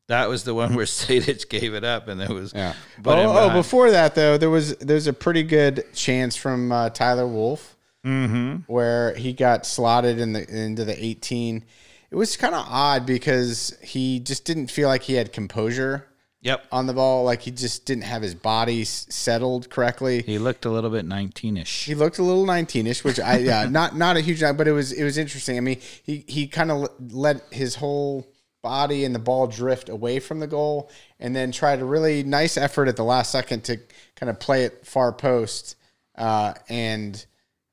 [0.09, 2.75] That was the one where Sejdič gave it up, and there was Yeah.
[3.01, 6.91] But oh, oh, before that though, there was there's a pretty good chance from uh,
[6.91, 8.63] Tyler Wolff Mm-hmm.
[8.67, 11.65] where he got slotted in the into the 18.
[12.11, 16.09] It was kind of odd because he just didn't feel like he had composure
[16.41, 16.67] Yep.
[16.73, 17.23] on the ball.
[17.23, 20.23] Like he just didn't have his body s- settled correctly.
[20.23, 21.85] He looked a little bit 19ish.
[21.85, 24.91] He looked a little 19ish, which I yeah, not not a huge but it was
[24.91, 25.57] it was interesting.
[25.57, 28.27] I mean, he he kind of let his whole
[28.63, 30.91] body and the ball drift away from the goal,
[31.21, 33.79] and then tried a really nice effort at the last second to
[34.17, 35.77] kind of play it far post,
[36.17, 37.27] uh, and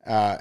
[0.06, 0.38] uh,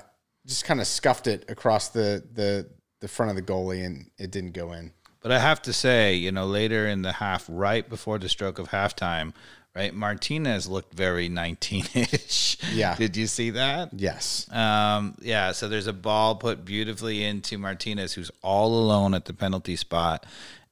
[0.47, 2.69] just kind of scuffed it across the the
[3.01, 4.93] the front of the goalie, and it didn't go in.
[5.21, 8.59] But I have to say, you know, later in the half, right before the stroke
[8.59, 9.33] of halftime,
[9.79, 12.57] right, Martinez looked very 19ish.
[12.75, 12.95] Yeah.
[12.97, 13.91] Did you see that?
[13.95, 14.51] Yes.
[14.53, 19.33] Um, yeah, so there's a ball put beautifully into Martinez, who's all alone at the
[19.33, 20.27] penalty spot,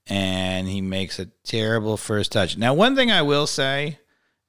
[0.07, 2.57] and he makes a terrible first touch.
[2.57, 3.99] Now, one thing I will say,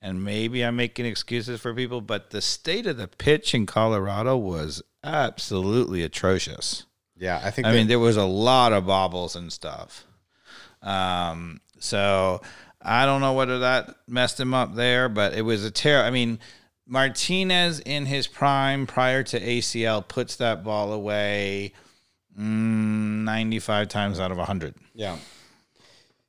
[0.02, 4.36] and maybe I'm making excuses for people, but the state of the pitch in Colorado
[4.38, 6.86] was absolutely atrocious.
[7.16, 7.66] Yeah, I think.
[7.68, 10.06] I that- mean, there was a lot of bobbles and stuff.
[10.82, 12.42] Um, so
[12.82, 16.04] I don't know whether that messed him up there, but it was a tear.
[16.04, 16.40] I mean,
[16.86, 21.74] Martinez in his prime prior to ACL puts that ball away
[22.38, 24.76] mm, 95 times out of 100.
[24.94, 25.18] Yeah.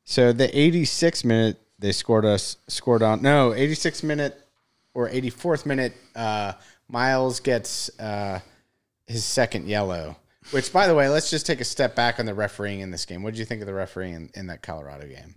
[0.04, 4.36] So the 86 minute they scored us scored on no 86 minute
[4.94, 6.54] or 84th minute uh,
[6.88, 8.40] Miles gets uh,
[9.06, 10.16] his second yellow.
[10.50, 13.04] Which, by the way, let's just take a step back on the refereeing in this
[13.04, 13.22] game.
[13.22, 15.34] What did you think of the refereeing in, in that Colorado game?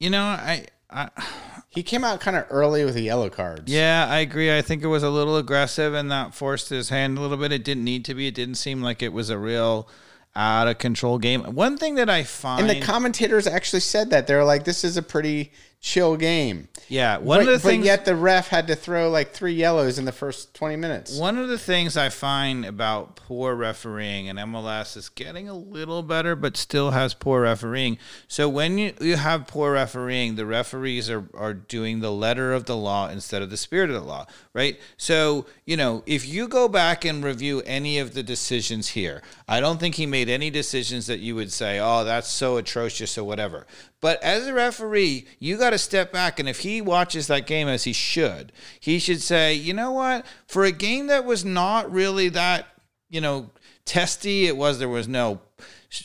[0.00, 1.10] You know, I, I
[1.68, 3.72] He came out kind of early with the yellow cards.
[3.72, 4.56] yeah, I agree.
[4.56, 7.52] I think it was a little aggressive and that forced his hand a little bit.
[7.52, 8.26] It didn't need to be.
[8.26, 9.88] It didn't seem like it was a real
[10.34, 11.42] out of control game.
[11.42, 14.82] One thing that I find And the commentators actually said that they were like, "This
[14.82, 18.48] is a pretty chill game." yeah, one but, of the but things yet the ref
[18.48, 21.16] had to throw like three yellows in the first 20 minutes.
[21.16, 26.02] One of the things I find about poor refereeing, and MLS is getting a little
[26.02, 27.96] better, but still has poor refereeing.
[28.26, 32.64] So when you, you have poor refereeing, the referees are, are doing the letter of
[32.64, 34.78] the law instead of the spirit of the law, right?
[34.96, 39.60] So, you know, if you go back and review any of the decisions here, I
[39.60, 43.22] don't think he made any decisions that you would say, oh, that's so atrocious or
[43.22, 43.66] whatever.
[44.00, 46.40] But as a referee, you got to step back.
[46.40, 50.24] And if he watches that game as he should, he should say, you know what?
[50.46, 52.66] For a game that was not really that,
[53.10, 53.50] you know,
[53.84, 55.40] testy, it was, there was no,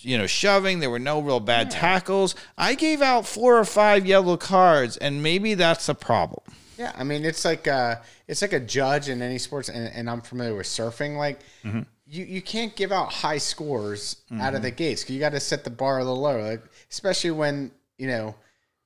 [0.02, 2.36] you know, shoving, there were no real bad tackles.
[2.58, 6.42] I gave out four or five yellow cards, and maybe that's a problem.
[6.78, 7.96] Yeah, I mean it's like uh
[8.28, 11.16] it's like a judge in any sports, and, and I'm familiar with surfing.
[11.16, 11.82] Like Mm-hmm.
[12.06, 15.10] you you can't give out high scores out of the gates.
[15.10, 18.36] You got to set the bar a little lower, like especially when you know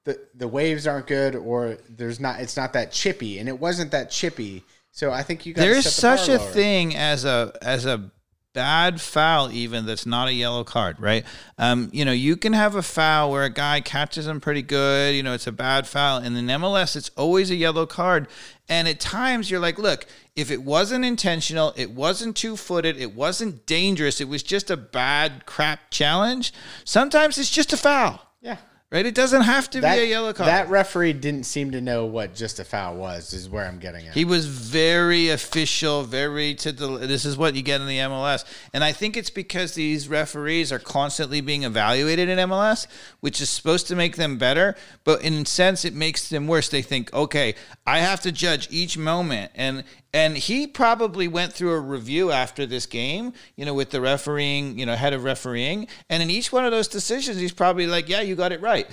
[0.05, 3.91] the the waves aren't good or there's not it's not that chippy, and it wasn't
[3.91, 4.63] that chippy.
[4.91, 6.51] So I think you got There's the such a lower.
[6.51, 8.11] thing as a as a
[8.53, 11.23] bad foul even that's not a yellow card, right?
[11.57, 15.15] Um, you know, you can have a foul where a guy catches him pretty good,
[15.15, 16.17] you know, it's a bad foul.
[16.17, 18.27] And in MLS, it's always a yellow card.
[18.67, 23.13] And at times you're like, look, if it wasn't intentional, it wasn't two footed, it
[23.13, 26.51] wasn't dangerous, it was just a bad crap challenge,
[26.83, 28.19] sometimes it's just a foul.
[28.41, 28.57] Yeah.
[28.91, 29.05] Right?
[29.05, 30.47] It doesn't have to That, be a yellow card.
[30.47, 34.07] that referee didn't seem to know what just a foul was, is where I'm getting
[34.07, 34.15] at.
[34.15, 36.97] He was very official, very to the.
[36.97, 40.71] This is what you get in the MLS, and I think it's because these referees
[40.71, 42.87] are constantly being evaluated in MLS,
[43.19, 46.67] which is supposed to make them better, but in a sense, it makes them worse.
[46.69, 47.53] They think, okay,
[47.85, 49.83] I have to judge each moment, and
[50.13, 54.77] and he probably went through a review after this game, you know, with the refereeing,
[54.79, 58.09] you know, head of refereeing, and in each one of those decisions, he's probably like,
[58.09, 58.89] yeah, you got it right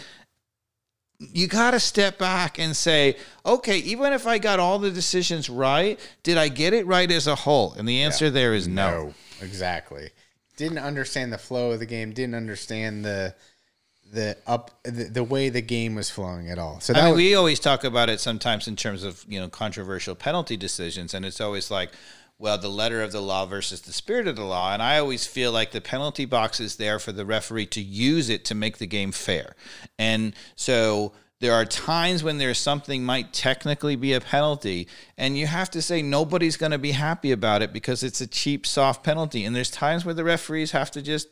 [1.18, 5.48] you got to step back and say, okay, even if I got all the decisions
[5.48, 7.72] right, did I get it right as a whole?
[7.74, 8.90] And the answer there is no.
[8.90, 10.10] No, exactly.
[10.56, 12.12] Didn't understand the flow of the game.
[12.12, 13.34] Didn't understand the
[14.12, 16.80] the up the, the way the game was flowing at all.
[16.80, 19.40] So that I mean, was, we always talk about it sometimes in terms of you
[19.40, 21.90] know controversial penalty decisions, and it's always like,
[22.38, 24.72] well, the letter of the law versus the spirit of the law.
[24.72, 28.28] And I always feel like the penalty box is there for the referee to use
[28.28, 29.56] it to make the game fair.
[29.98, 34.88] And so there are times when there's something might technically be a penalty,
[35.18, 38.26] and you have to say nobody's going to be happy about it because it's a
[38.26, 39.44] cheap, soft penalty.
[39.44, 41.28] And there's times where the referees have to just,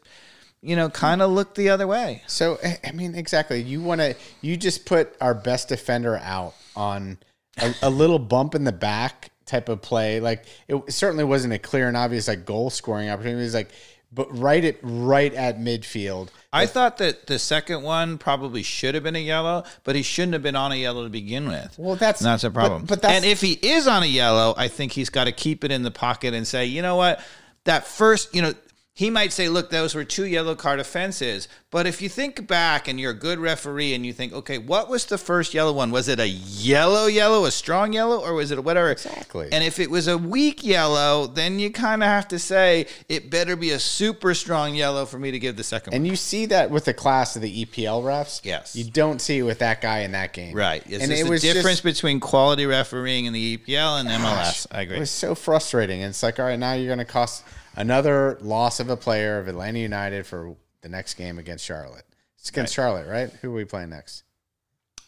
[0.65, 2.23] you know, kind of look the other way.
[2.27, 3.63] so I- I mean, exactly.
[3.63, 7.19] You want to you just put our best defender out on
[7.59, 10.21] a, a little bump in the back type of play.
[10.21, 13.41] Like it certainly wasn't a clear and obvious like goal scoring opportunity.
[13.43, 13.71] It was like,
[14.13, 16.29] but right at right at midfield.
[16.53, 20.35] I thought that the second one probably should have been a yellow, but he shouldn't
[20.35, 21.75] have been on a yellow to begin with.
[21.77, 22.85] Well, that's And that's a but- problem.
[22.87, 25.65] but that's- and if he is on a yellow, I think he's got to keep
[25.65, 27.21] it in the pocket and say, you know what,
[27.65, 28.55] that first, you know,
[28.97, 31.49] he might say, look, those were two yellow card offenses.
[31.73, 34.89] But if you think back and you're a good referee and you think, okay, what
[34.89, 35.91] was the first yellow one?
[35.91, 38.93] Was it a yellow yellow, a strong yellow, or was it a whatever?
[38.93, 39.49] Exactly.
[39.51, 43.31] And if it was a weak yellow, then you kind of have to say it
[43.31, 45.97] better be a super strong yellow for me to give the second one.
[45.97, 48.43] And you see that with the class of the EPL refs.
[48.45, 48.77] Yes.
[48.77, 50.55] You don't see it with that guy in that game.
[50.55, 50.85] Right.
[50.87, 54.69] It's and it the was difference just, between quality refereeing in the EPL and MLS.
[54.71, 54.99] I agree.
[54.99, 56.03] It was so frustrating.
[56.03, 57.43] And it's like, all right, now you're going to cost
[57.77, 62.05] another loss of a player of Atlanta United for the next game against Charlotte.
[62.39, 63.31] It's against Charlotte, right?
[63.41, 64.23] Who are we playing next?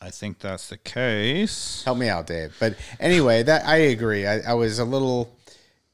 [0.01, 1.83] I think that's the case.
[1.85, 2.55] Help me out, Dave.
[2.61, 4.27] But anyway, that I agree.
[4.27, 5.37] I, I was a little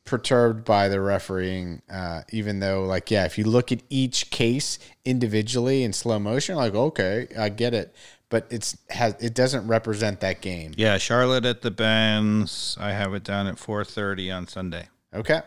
[0.05, 4.79] perturbed by the refereeing, uh, even though, like, yeah, if you look at each case
[5.05, 7.95] individually in slow motion, like, okay, I get it,
[8.29, 10.73] but it's has it doesn't represent that game.
[10.77, 12.77] Yeah, Charlotte at the Benz.
[12.81, 14.89] I have it down at 4:30 on Sunday.
[15.15, 15.43] Okay.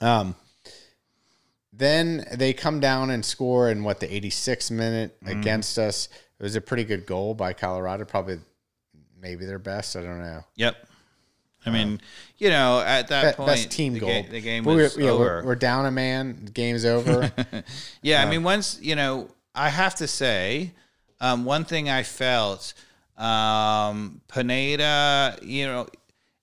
[0.00, 0.34] Um.
[1.72, 6.08] Then they come down and score in what the 86th minute against us.
[6.40, 8.40] It was a pretty good goal by Colorado, probably
[9.20, 9.94] maybe their best.
[9.94, 10.42] I don't know.
[10.56, 10.76] Yep.
[11.66, 12.00] I mean,
[12.38, 14.08] you know, at that Be- point, best team the goal.
[14.08, 15.24] Game, the game was we're, yeah, over.
[15.24, 16.46] we're, we're down a man.
[16.46, 17.30] The game's over.
[18.02, 20.72] Yeah, I mean, once you know, I have to say,
[21.20, 22.74] um, one thing I felt,
[23.16, 25.88] um, Pineda, you know,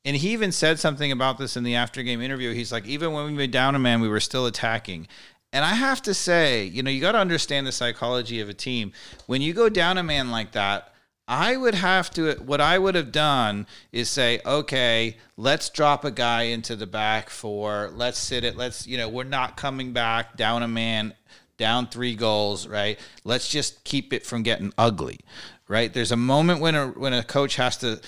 [0.05, 2.53] and he even said something about this in the after game interview.
[2.53, 5.07] He's like, even when we made down a man, we were still attacking.
[5.51, 8.53] And I have to say, you know, you got to understand the psychology of a
[8.53, 8.93] team.
[9.25, 10.93] When you go down a man like that,
[11.27, 16.11] I would have to, what I would have done is say, okay, let's drop a
[16.11, 20.37] guy into the back for, let's sit it, let's, you know, we're not coming back
[20.37, 21.15] down a man,
[21.57, 22.99] down three goals, right?
[23.23, 25.21] Let's just keep it from getting ugly,
[25.67, 25.91] right?
[25.91, 28.01] There's a moment when a, when a coach has to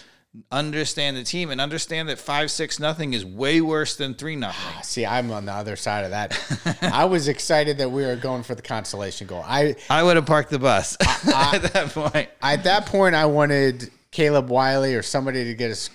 [0.51, 4.73] understand the team and understand that five, six, nothing is way worse than three, nothing.
[4.75, 6.77] Ah, see, I'm on the other side of that.
[6.93, 9.43] I was excited that we were going for the consolation goal.
[9.45, 12.29] I I would have parked the bus at that point.
[12.41, 15.89] at that point, I wanted Caleb Wiley or somebody to get us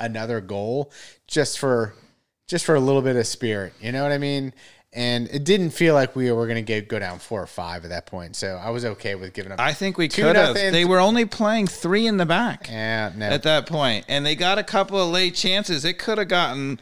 [0.00, 0.92] another goal
[1.26, 1.94] just for
[2.46, 3.74] just for a little bit of spirit.
[3.80, 4.52] You know what I mean?
[4.98, 7.84] And it didn't feel like we were going to get go down four or five
[7.84, 8.34] at that point.
[8.34, 9.60] So I was okay with giving up.
[9.60, 10.56] I think we could have.
[10.56, 13.26] They were only playing three in the back yeah, no.
[13.26, 15.84] at that point, and they got a couple of late chances.
[15.84, 16.80] It could have gotten,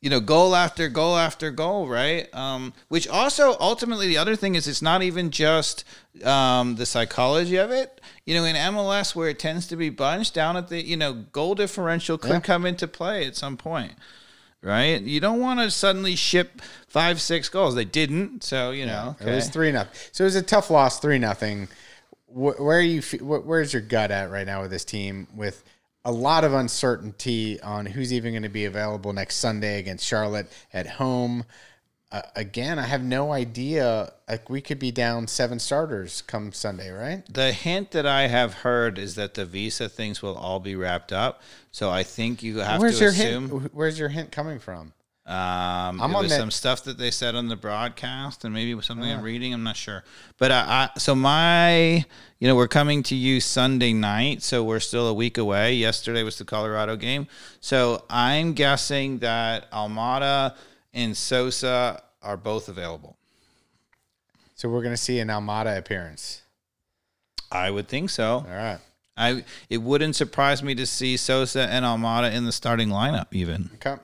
[0.00, 2.34] you know, goal after goal after goal, right?
[2.34, 5.84] Um, which also ultimately the other thing is it's not even just
[6.24, 8.00] um, the psychology of it.
[8.24, 11.12] You know, in MLS where it tends to be bunched down at the, you know,
[11.12, 12.40] goal differential could Yeah.
[12.40, 13.92] come into play at some point.
[14.60, 17.76] Right, you don't want to suddenly ship five, six goals.
[17.76, 19.14] They didn't, so you know.
[19.20, 19.92] It was three nothing.
[20.10, 21.68] So it was a tough loss, three nothing.
[22.26, 23.00] Wh- Where are you?
[23.20, 25.28] Where's your gut at right now with this team?
[25.36, 25.62] With
[26.04, 30.50] a lot of uncertainty on who's even going to be available next Sunday against Charlotte
[30.72, 31.44] at home.
[32.10, 34.12] Uh, again, I have no idea.
[34.28, 37.22] Like we could be down seven starters come Sunday, right?
[37.32, 41.12] The hint that I have heard is that the visa things will all be wrapped
[41.12, 41.42] up.
[41.70, 43.50] So I think you have Where's to your assume.
[43.60, 43.74] hint?
[43.74, 44.92] Where's your hint coming from?
[45.26, 48.54] Um, I'm it on was that- some stuff that they said on the broadcast, and
[48.54, 49.52] maybe it was something I'm reading.
[49.52, 50.02] I'm not sure,
[50.38, 51.96] but I, I, so my,
[52.38, 55.74] you know, we're coming to you Sunday night, so we're still a week away.
[55.74, 57.26] Yesterday was the Colorado game,
[57.60, 60.54] so I'm guessing that Almada
[60.92, 63.16] and Sosa are both available.
[64.54, 66.42] So we're gonna see an Almada appearance.
[67.50, 68.44] I would think so.
[68.48, 68.78] All right.
[69.16, 73.70] I it wouldn't surprise me to see Sosa and Almada in the starting lineup, even.
[73.74, 73.96] Okay.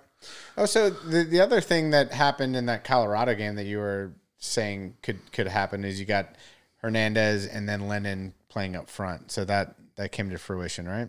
[0.57, 4.13] Oh, so the the other thing that happened in that Colorado game that you were
[4.39, 6.35] saying could could happen is you got
[6.79, 9.31] Hernandez and then Lennon playing up front.
[9.31, 11.09] So that that came to fruition, right?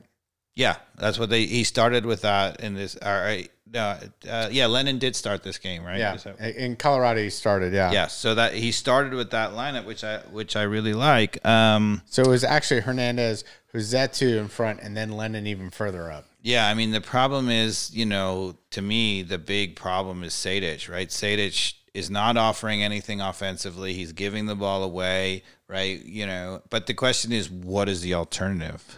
[0.55, 1.45] Yeah, that's what they.
[1.45, 2.95] He started with that in this.
[3.01, 3.97] All right, no,
[4.29, 5.99] uh, yeah, Lennon did start this game, right?
[5.99, 6.15] Yeah.
[6.15, 7.73] That- In Colorado, he started.
[7.73, 7.91] Yeah.
[7.91, 8.07] yeah.
[8.07, 11.45] So that he started with that lineup, which I which I really like.
[11.45, 13.43] Um, So it was actually Hernandez,
[13.73, 16.25] Rossetto in front, and then Lennon even further up.
[16.41, 20.89] yeah, I mean the problem is, you know, to me the big problem is Sejdič,
[20.89, 21.09] right?
[21.09, 23.93] Sejdič is not offering anything offensively.
[23.93, 26.01] He's giving the ball away, right?
[26.05, 28.97] You know, but the question is, what is the alternative?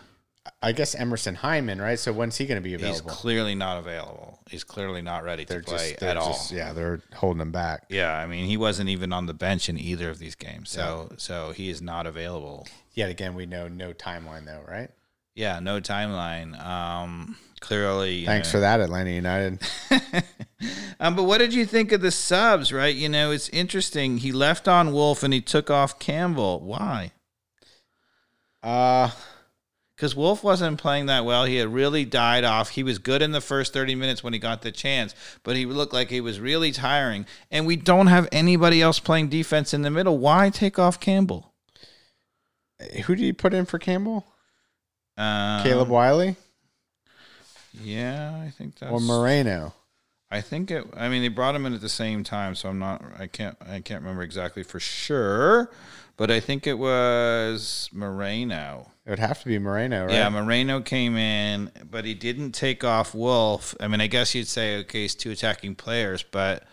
[0.62, 2.00] I guess Emerson Hyndman, right?
[2.00, 3.10] So when's he going to be available?
[3.10, 4.40] He's clearly not available.
[4.50, 6.34] He's clearly not ready to they're play just, at all.
[6.34, 7.86] just, yeah, they're holding him back.
[7.90, 11.12] Yeah, I mean, he wasn't even on the bench in either of these games, so
[11.18, 12.68] so he is not available.
[12.94, 14.90] Yet again, we know no timeline though, right?
[15.36, 16.60] Yeah, no timeline.
[16.66, 18.54] Um, clearly, Thanks know.
[18.54, 19.60] for that, Atlanta United.
[21.00, 22.74] Um, but what did you think of the subs?
[22.74, 24.18] Right, you know, it's interesting.
[24.18, 26.60] He left on Wolff and he took off Campbell.
[26.62, 27.12] Why?
[28.64, 29.12] Uh,
[29.98, 31.46] Because Wolff wasn't playing that well.
[31.46, 32.70] He had really died off.
[32.70, 35.66] He was good in the first 30 minutes when he got the chance, but he
[35.66, 37.26] looked like he was really tiring.
[37.50, 40.20] And we don't have anybody else playing defense in the middle.
[40.20, 41.52] Why take off Campbell?
[43.06, 44.26] who did he put in for Campbell?
[45.18, 46.36] Um, Caleb Wiley
[47.74, 48.92] Yeah, I think that's.
[48.92, 49.74] or Moreno?
[50.30, 50.86] I think it.
[50.96, 53.02] I mean, they brought him in at the same time, so I'm not.
[53.18, 53.58] I can't.
[53.62, 55.72] I can't remember exactly for sure,
[56.18, 58.92] but I think it was Moreno.
[59.08, 60.14] It would have to be Moreno, right?
[60.14, 63.74] Yeah, Moreno came in, but he didn't take off Wolff.
[63.80, 66.66] I mean, I guess you'd say okay, it's two attacking players, but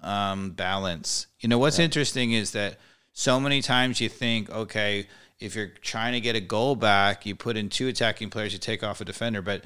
[0.00, 1.26] um, balance.
[1.40, 2.78] You know what's interesting is that
[3.12, 5.08] so many times you think, okay,
[5.38, 8.58] if you're trying to get a goal back, you put in two attacking players, you
[8.58, 9.62] take off a defender, but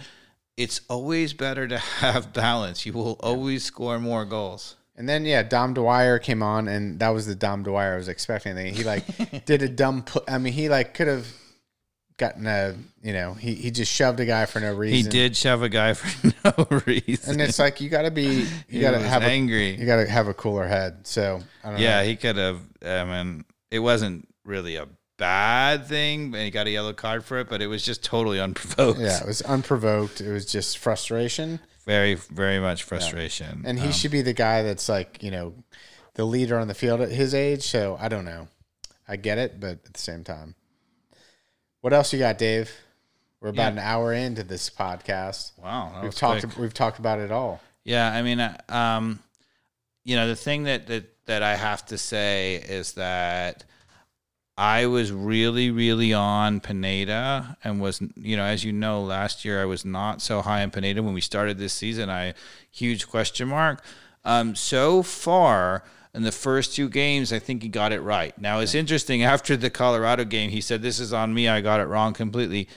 [0.57, 2.85] it's always better to have balance.
[2.85, 4.75] You will always score more goals.
[4.97, 8.09] And then yeah, Dom Dwyer came on, and that was the Dom Dwyer I was
[8.09, 8.57] expecting.
[8.75, 10.03] He like did a dumb.
[10.03, 11.29] Put, I mean, he like could have
[12.19, 12.75] gotten a.
[13.03, 14.97] You know, he he just shoved a guy for no reason.
[14.97, 17.33] He did shove a guy for no reason.
[17.33, 18.47] and it's like you got to be.
[18.69, 19.75] You got to have a, angry.
[19.77, 21.07] You got to have a cooler head.
[21.07, 22.07] So I don't Yeah, know.
[22.09, 22.61] he could have.
[22.85, 27.39] I mean, it wasn't really a bad thing, and he got a yellow card for
[27.39, 29.01] it, but it was just totally unprovoked.
[29.01, 30.21] Yeah, it was unprovoked.
[30.21, 33.63] It was just frustration, very, very much frustration.
[33.65, 35.55] and he Um, should be the guy that's like you know,
[36.15, 37.63] the leader on the field at his age.
[37.63, 38.49] So I don't know.
[39.09, 40.55] I get it, but at the same time,
[41.81, 42.71] what else you got, Dave?
[43.41, 43.81] We're about Yeah.
[43.83, 45.53] an hour into this podcast.
[45.59, 46.43] wow, We've talked.
[46.43, 46.59] quick.
[46.59, 47.61] We've talked about it all.
[47.85, 49.21] Yeah, I mean, uh, um,
[50.05, 53.65] you know, the thing that that that I have to say is that
[54.57, 59.63] I was really, really on Pineda, and was you know, as you know, last year
[59.63, 62.11] I was not so high on Pineda when we started this season.
[62.11, 62.35] I
[62.71, 63.85] huge question mark.
[64.25, 65.85] Um, so far
[66.19, 68.37] in the first two games, I think he got it right.
[68.41, 69.23] Now it's interesting.
[69.23, 71.49] After the Colorado game, he said, "This is on me.
[71.49, 72.69] I got it wrong completely."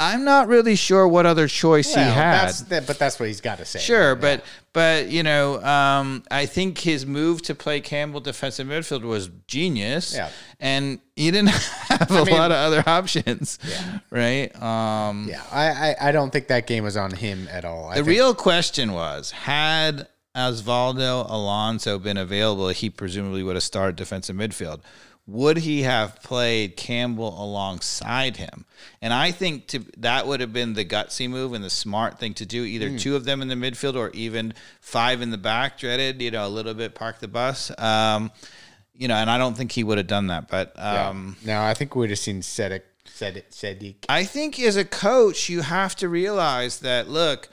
[0.00, 2.46] I'm not really sure what other choice he had.
[2.46, 3.80] that's that, but that's what he's got to say.
[3.80, 9.02] Sure, but but you know, um, I think his move to play Campbell defensive midfield
[9.02, 10.14] was genius.
[10.14, 10.30] Yeah.
[10.60, 11.48] and he didn't
[11.88, 13.58] have a mean- lot of other options.
[13.68, 13.98] Yeah.
[14.10, 14.62] right.
[14.62, 17.86] Um, Yeah, I, I I don't think that game was on him at all.
[17.86, 20.06] I the think, real question was had
[20.38, 24.80] Osvaldo Alonso been available, he presumably would have started defensive midfield.
[25.26, 28.64] Would he have played Campbell alongside him?
[29.02, 32.32] And I think to, that would have been the gutsy move and the smart thing
[32.34, 32.64] to do.
[32.64, 32.96] Either Hmm.
[32.96, 35.78] two of them in the midfield or even five in the back.
[35.78, 37.70] Dreaded, you know, a little bit park the bus.
[37.78, 38.30] Um,
[38.94, 40.48] you know, and I don't think he would have done that.
[40.48, 43.96] But um, no, I think we'd have seen Sejdič, Sejdič, Sejdič.
[44.08, 47.50] I think as a coach, you have to realize that look,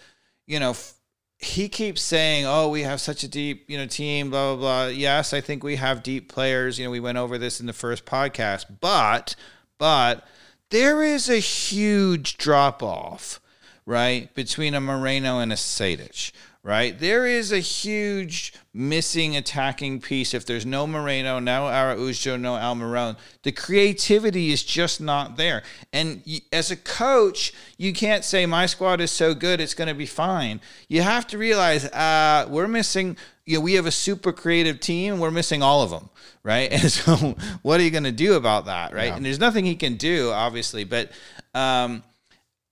[0.48, 0.94] you know, f-
[1.38, 4.86] he keeps saying, "Oh, we have such a deep, you know, team, blah blah blah."
[4.88, 6.80] Yes, I think we have deep players.
[6.80, 9.36] You know, we went over this in the first podcast, but
[9.78, 10.26] but
[10.70, 13.40] there is a huge drop off,
[13.86, 16.32] right, between a Moreno and a Sejdič,
[16.66, 16.97] right?
[16.97, 20.34] There is a huge missing attacking piece.
[20.34, 25.61] If there's no Moreno, no Araujo, no Almiron, the creativity is just not there.
[25.93, 29.93] And as a coach, you can't say my squad is so good it's going to
[29.93, 30.59] be fine.
[30.89, 33.16] You have to realize uh, we're missing.
[33.45, 35.20] You know, we have a super creative team.
[35.20, 36.09] We're missing all of them,
[36.41, 36.72] right?
[36.72, 39.05] And so, what are you going to do about that, right?
[39.05, 39.16] Yeah.
[39.18, 41.11] And there's nothing he can do, obviously, but.
[41.53, 42.03] Um,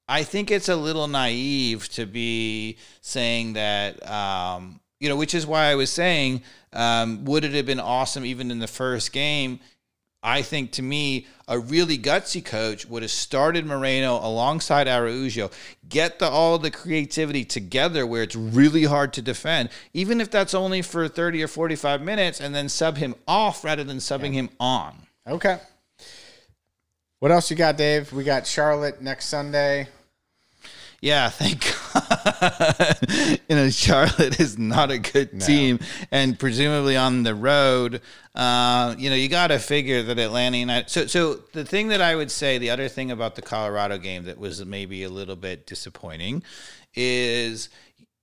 [0.08, 5.48] I think it's a little naive to be saying that, um, you know, which is
[5.48, 6.44] why I was saying,
[6.74, 9.60] um, would it have been awesome even in the first game?
[10.26, 15.52] I think to me, a really gutsy coach would have started Moreno alongside Araujo,
[15.90, 20.54] get the, all the creativity together where it's really hard to defend, even if that's
[20.54, 24.50] only for 30 or 45 minutes, and then sub him off rather than subbing him
[24.62, 24.96] on.
[25.28, 25.60] Okay.
[27.24, 28.12] What else you got, Dave?
[28.12, 29.88] We got Charlotte next Sunday.
[31.00, 33.40] Yeah, thank God.
[33.50, 35.80] you know, Charlotte is not a good team,
[36.12, 38.02] and presumably on the road,
[38.36, 40.90] uh, you know, you got to figure that Atlanta United.
[40.90, 44.26] So, so the thing that I would say, the other thing about the Colorado game
[44.26, 46.44] that was maybe a little bit disappointing,
[46.94, 47.70] is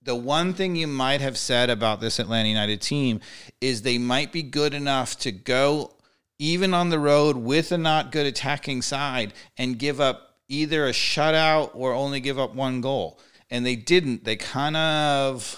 [0.03, 3.19] the one thing you might have said about this Atlanta United team
[3.61, 5.95] is they might be good enough to go
[6.41, 10.91] even on the road with a not good attacking side and give up either a
[10.91, 13.19] shutout or only give up one goal.
[13.51, 14.23] And they didn't.
[14.23, 15.57] They kind of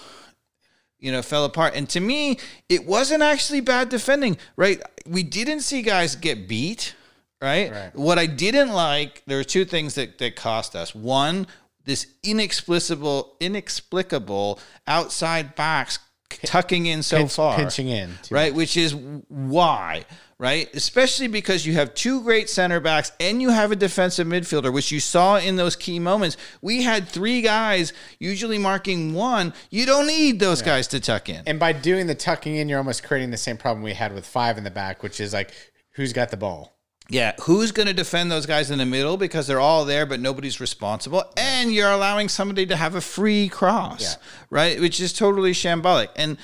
[1.00, 1.74] you know fell apart.
[1.76, 4.82] And to me, it wasn't actually bad defending, right?
[5.08, 6.96] We didn't see guys get beat,
[7.42, 7.72] right?
[7.72, 7.96] Right.
[7.96, 10.94] What I didn't like, there were two things that that cost us.
[10.94, 11.48] One,
[11.86, 18.96] this inexplicable inexplicable outside box tucking in so Pinch- far pinching in, right which is
[19.28, 20.06] why
[20.40, 24.72] right especially because you have two great center backs and you have a defensive midfielder
[24.74, 29.86] which you saw in those key moments we had three guys usually marking one you
[29.86, 33.04] don't need those guys to tuck in And by doing the tucking in, you're almost
[33.04, 35.52] creating the same problem we had with five in the back, which is like,
[35.92, 36.74] who's got the ball?
[37.10, 40.20] Yeah, who's going to defend those guys in the middle because they're all there, but
[40.20, 44.16] nobody's responsible, and you're allowing somebody to have a free cross, Yeah.
[44.50, 44.80] right?
[44.80, 46.10] Which is totally shambolic.
[46.16, 46.38] And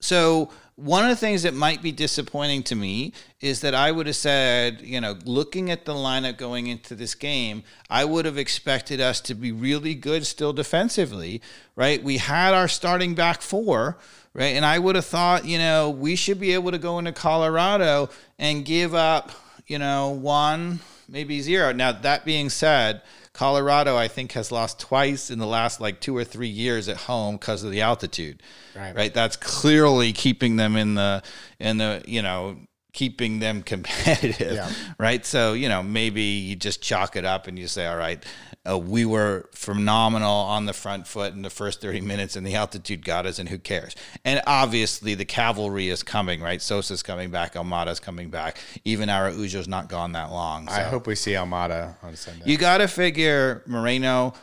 [0.00, 4.06] so, one of the things that might be disappointing to me is that I would
[4.06, 8.38] have said, you know, looking at the lineup going into this game, I would have
[8.38, 11.42] expected us to be really good still defensively,
[11.76, 12.02] right?
[12.02, 13.98] We had our starting back four,
[14.34, 14.56] right?
[14.56, 18.08] And I would have thought, you know, we should be able to go into Colorado
[18.38, 19.32] and give up
[19.66, 21.72] you know, one, maybe zero.
[21.72, 23.02] Now, that being said,
[23.34, 26.98] Colorado, I think, has lost twice in the last like two or three years at
[26.98, 28.42] home because of the altitude.
[28.76, 28.94] Right.
[28.94, 29.14] Right.
[29.14, 31.22] That's clearly keeping them in the
[31.58, 32.58] in the you know
[32.92, 34.52] keeping them competitive.
[34.52, 34.70] Yeah.
[34.98, 35.24] Right.
[35.24, 38.22] So you know maybe you just chalk it up and you say, all right,
[38.68, 42.54] uh, we were phenomenal on the front foot in the first 30 minutes and the
[42.54, 43.94] altitude got us and who cares
[44.24, 49.66] and obviously the cavalry is coming right sosa's coming back almada's coming back even araujo's
[49.66, 50.74] not gone that long so.
[50.74, 52.44] I hope we see Almada on Sunday.
[52.46, 54.34] you got to figure moreno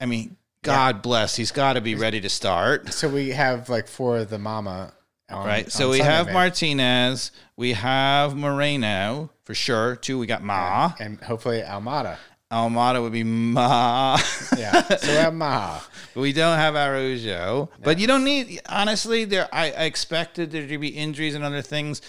[0.00, 3.88] i mean god bless he's got to be ready to start so we have like
[3.88, 4.92] four of the mama.
[5.30, 10.42] On, right so we Sunday, have martinez we have moreno for sure two we got
[10.42, 12.18] ma and hopefully Almada.
[12.52, 14.18] Almada would be ma
[14.56, 14.82] Yeah.
[14.82, 15.82] so we have Maha.
[16.14, 18.60] We don't have Araujo, but you don't need.
[18.68, 19.48] Honestly, there.
[19.50, 22.02] I, I expected there to be injuries and other things.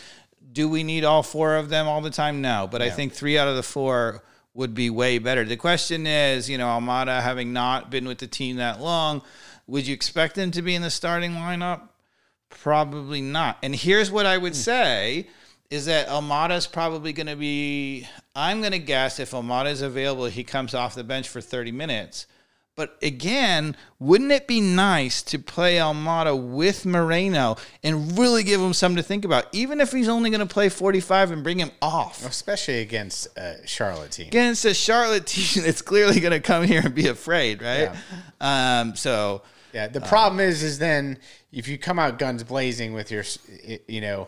[0.51, 2.41] Do we need all four of them all the time?
[2.41, 4.21] No, but I think three out of the four
[4.53, 5.45] would be way better.
[5.45, 9.21] The question is, you know, Almada having not been with the team that long,
[9.67, 11.87] would you expect him to be in the starting lineup?
[12.49, 13.57] Probably not.
[13.63, 14.57] And here's what I would hmm.
[14.57, 15.27] say
[15.73, 18.07] is that Almada's probably going to be.
[18.35, 21.71] I'm going to guess if Almada is available, he comes off the bench for 30
[21.71, 22.27] minutes.
[22.75, 28.73] But again, wouldn't it be nice to play Almada with Moreno and really give him
[28.73, 31.71] something to think about, even if he's only going to play 45 and bring him
[31.81, 32.23] off?
[32.25, 34.27] especially against a Charlotte team.
[34.27, 37.91] Against a Charlotte team that's clearly going to come here and be afraid, right?
[38.41, 41.17] Um, so, Yeah, the problem is, is then
[41.51, 43.23] if you come out guns blazing with your,
[43.87, 44.27] you know,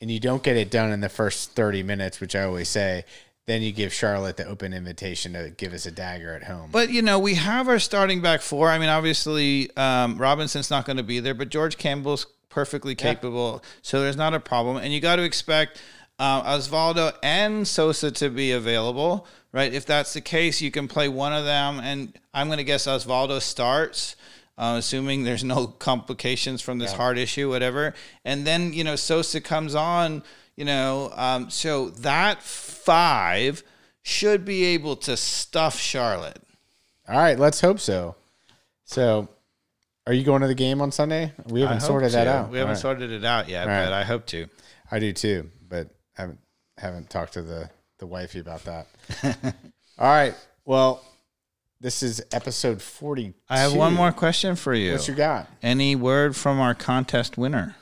[0.00, 3.04] and you don't get it done in the first thirty minutes, which I always say,
[3.46, 6.70] then you give Charlotte the open invitation to give us a dagger at home.
[6.70, 8.68] But you know, we have our starting back four.
[8.68, 13.62] I mean, obviously, um, Robinson's not going to be there, but George Campbell's perfectly capable,
[13.82, 14.76] so there's not a problem.
[14.76, 15.80] And you got to expect
[16.18, 19.72] uh, Osvaldo and Sosa to be available, right?
[19.72, 22.86] If that's the case, you can play one of them, and I'm going to guess
[22.86, 24.16] Osvaldo starts.
[24.60, 27.94] Uh, assuming there's no complications from this heart issue, whatever,
[28.26, 30.22] and then you know Sosa comes on,
[30.54, 33.62] you know, um, so that five
[34.02, 36.42] should be able to stuff Charlotte.
[37.08, 38.16] All right, let's hope so.
[38.84, 39.28] So,
[40.06, 41.32] Are you going to the game on Sunday?
[41.46, 42.30] We haven't sorted that to.
[42.30, 42.50] out.
[42.50, 42.80] We haven't right.
[42.80, 43.84] sorted it out yet, right.
[43.84, 44.46] but I hope to.
[44.90, 46.38] I do too, but haven't
[46.76, 48.86] haven't talked to the the wifey about that.
[49.98, 50.34] All right.
[50.66, 51.02] Well,
[51.80, 53.34] this is episode forty.
[53.48, 54.92] I have one more question for you.
[54.92, 55.48] What you got?
[55.62, 57.76] Any word from our contest winner?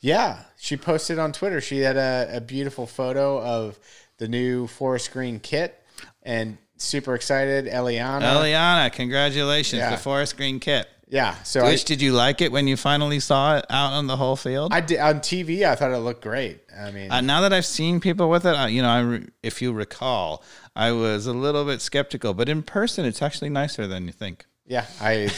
[0.00, 1.60] Yeah, she posted on Twitter.
[1.60, 3.78] She had a, a beautiful photo of
[4.18, 5.82] the new forest green kit,
[6.22, 7.66] and super excited.
[7.66, 8.22] Eliana.
[8.22, 9.80] Eliana, congratulations.
[9.80, 9.90] Yeah.
[9.90, 10.88] The forest green kit.
[11.14, 11.36] Yeah.
[11.44, 14.16] So I, Which did you like it when you finally saw it out on the
[14.16, 14.72] whole field?
[14.74, 15.64] I did on TV.
[15.64, 16.62] I thought it looked great.
[16.76, 19.62] I mean, Uh, now that I've seen people with it, you know, I re- if
[19.62, 20.42] you recall,
[20.74, 24.46] I was a little bit skeptical, but in person, it's actually nicer than you think.
[24.66, 25.30] yeah, I.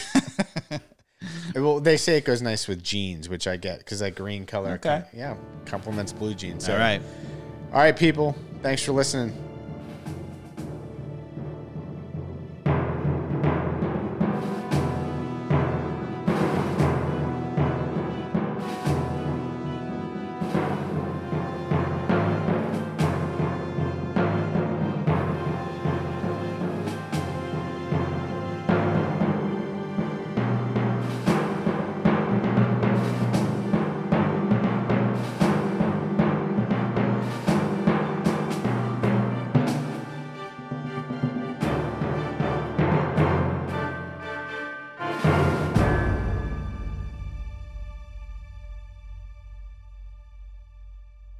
[1.55, 4.71] well, they say it goes nice with jeans, which I get because that green color.
[4.83, 5.03] Okay.
[5.13, 5.35] yeah,
[5.65, 6.65] complements blue jeans.
[6.65, 7.01] So, All right.
[7.71, 8.35] All right, people.
[8.63, 9.46] Thanks for listening.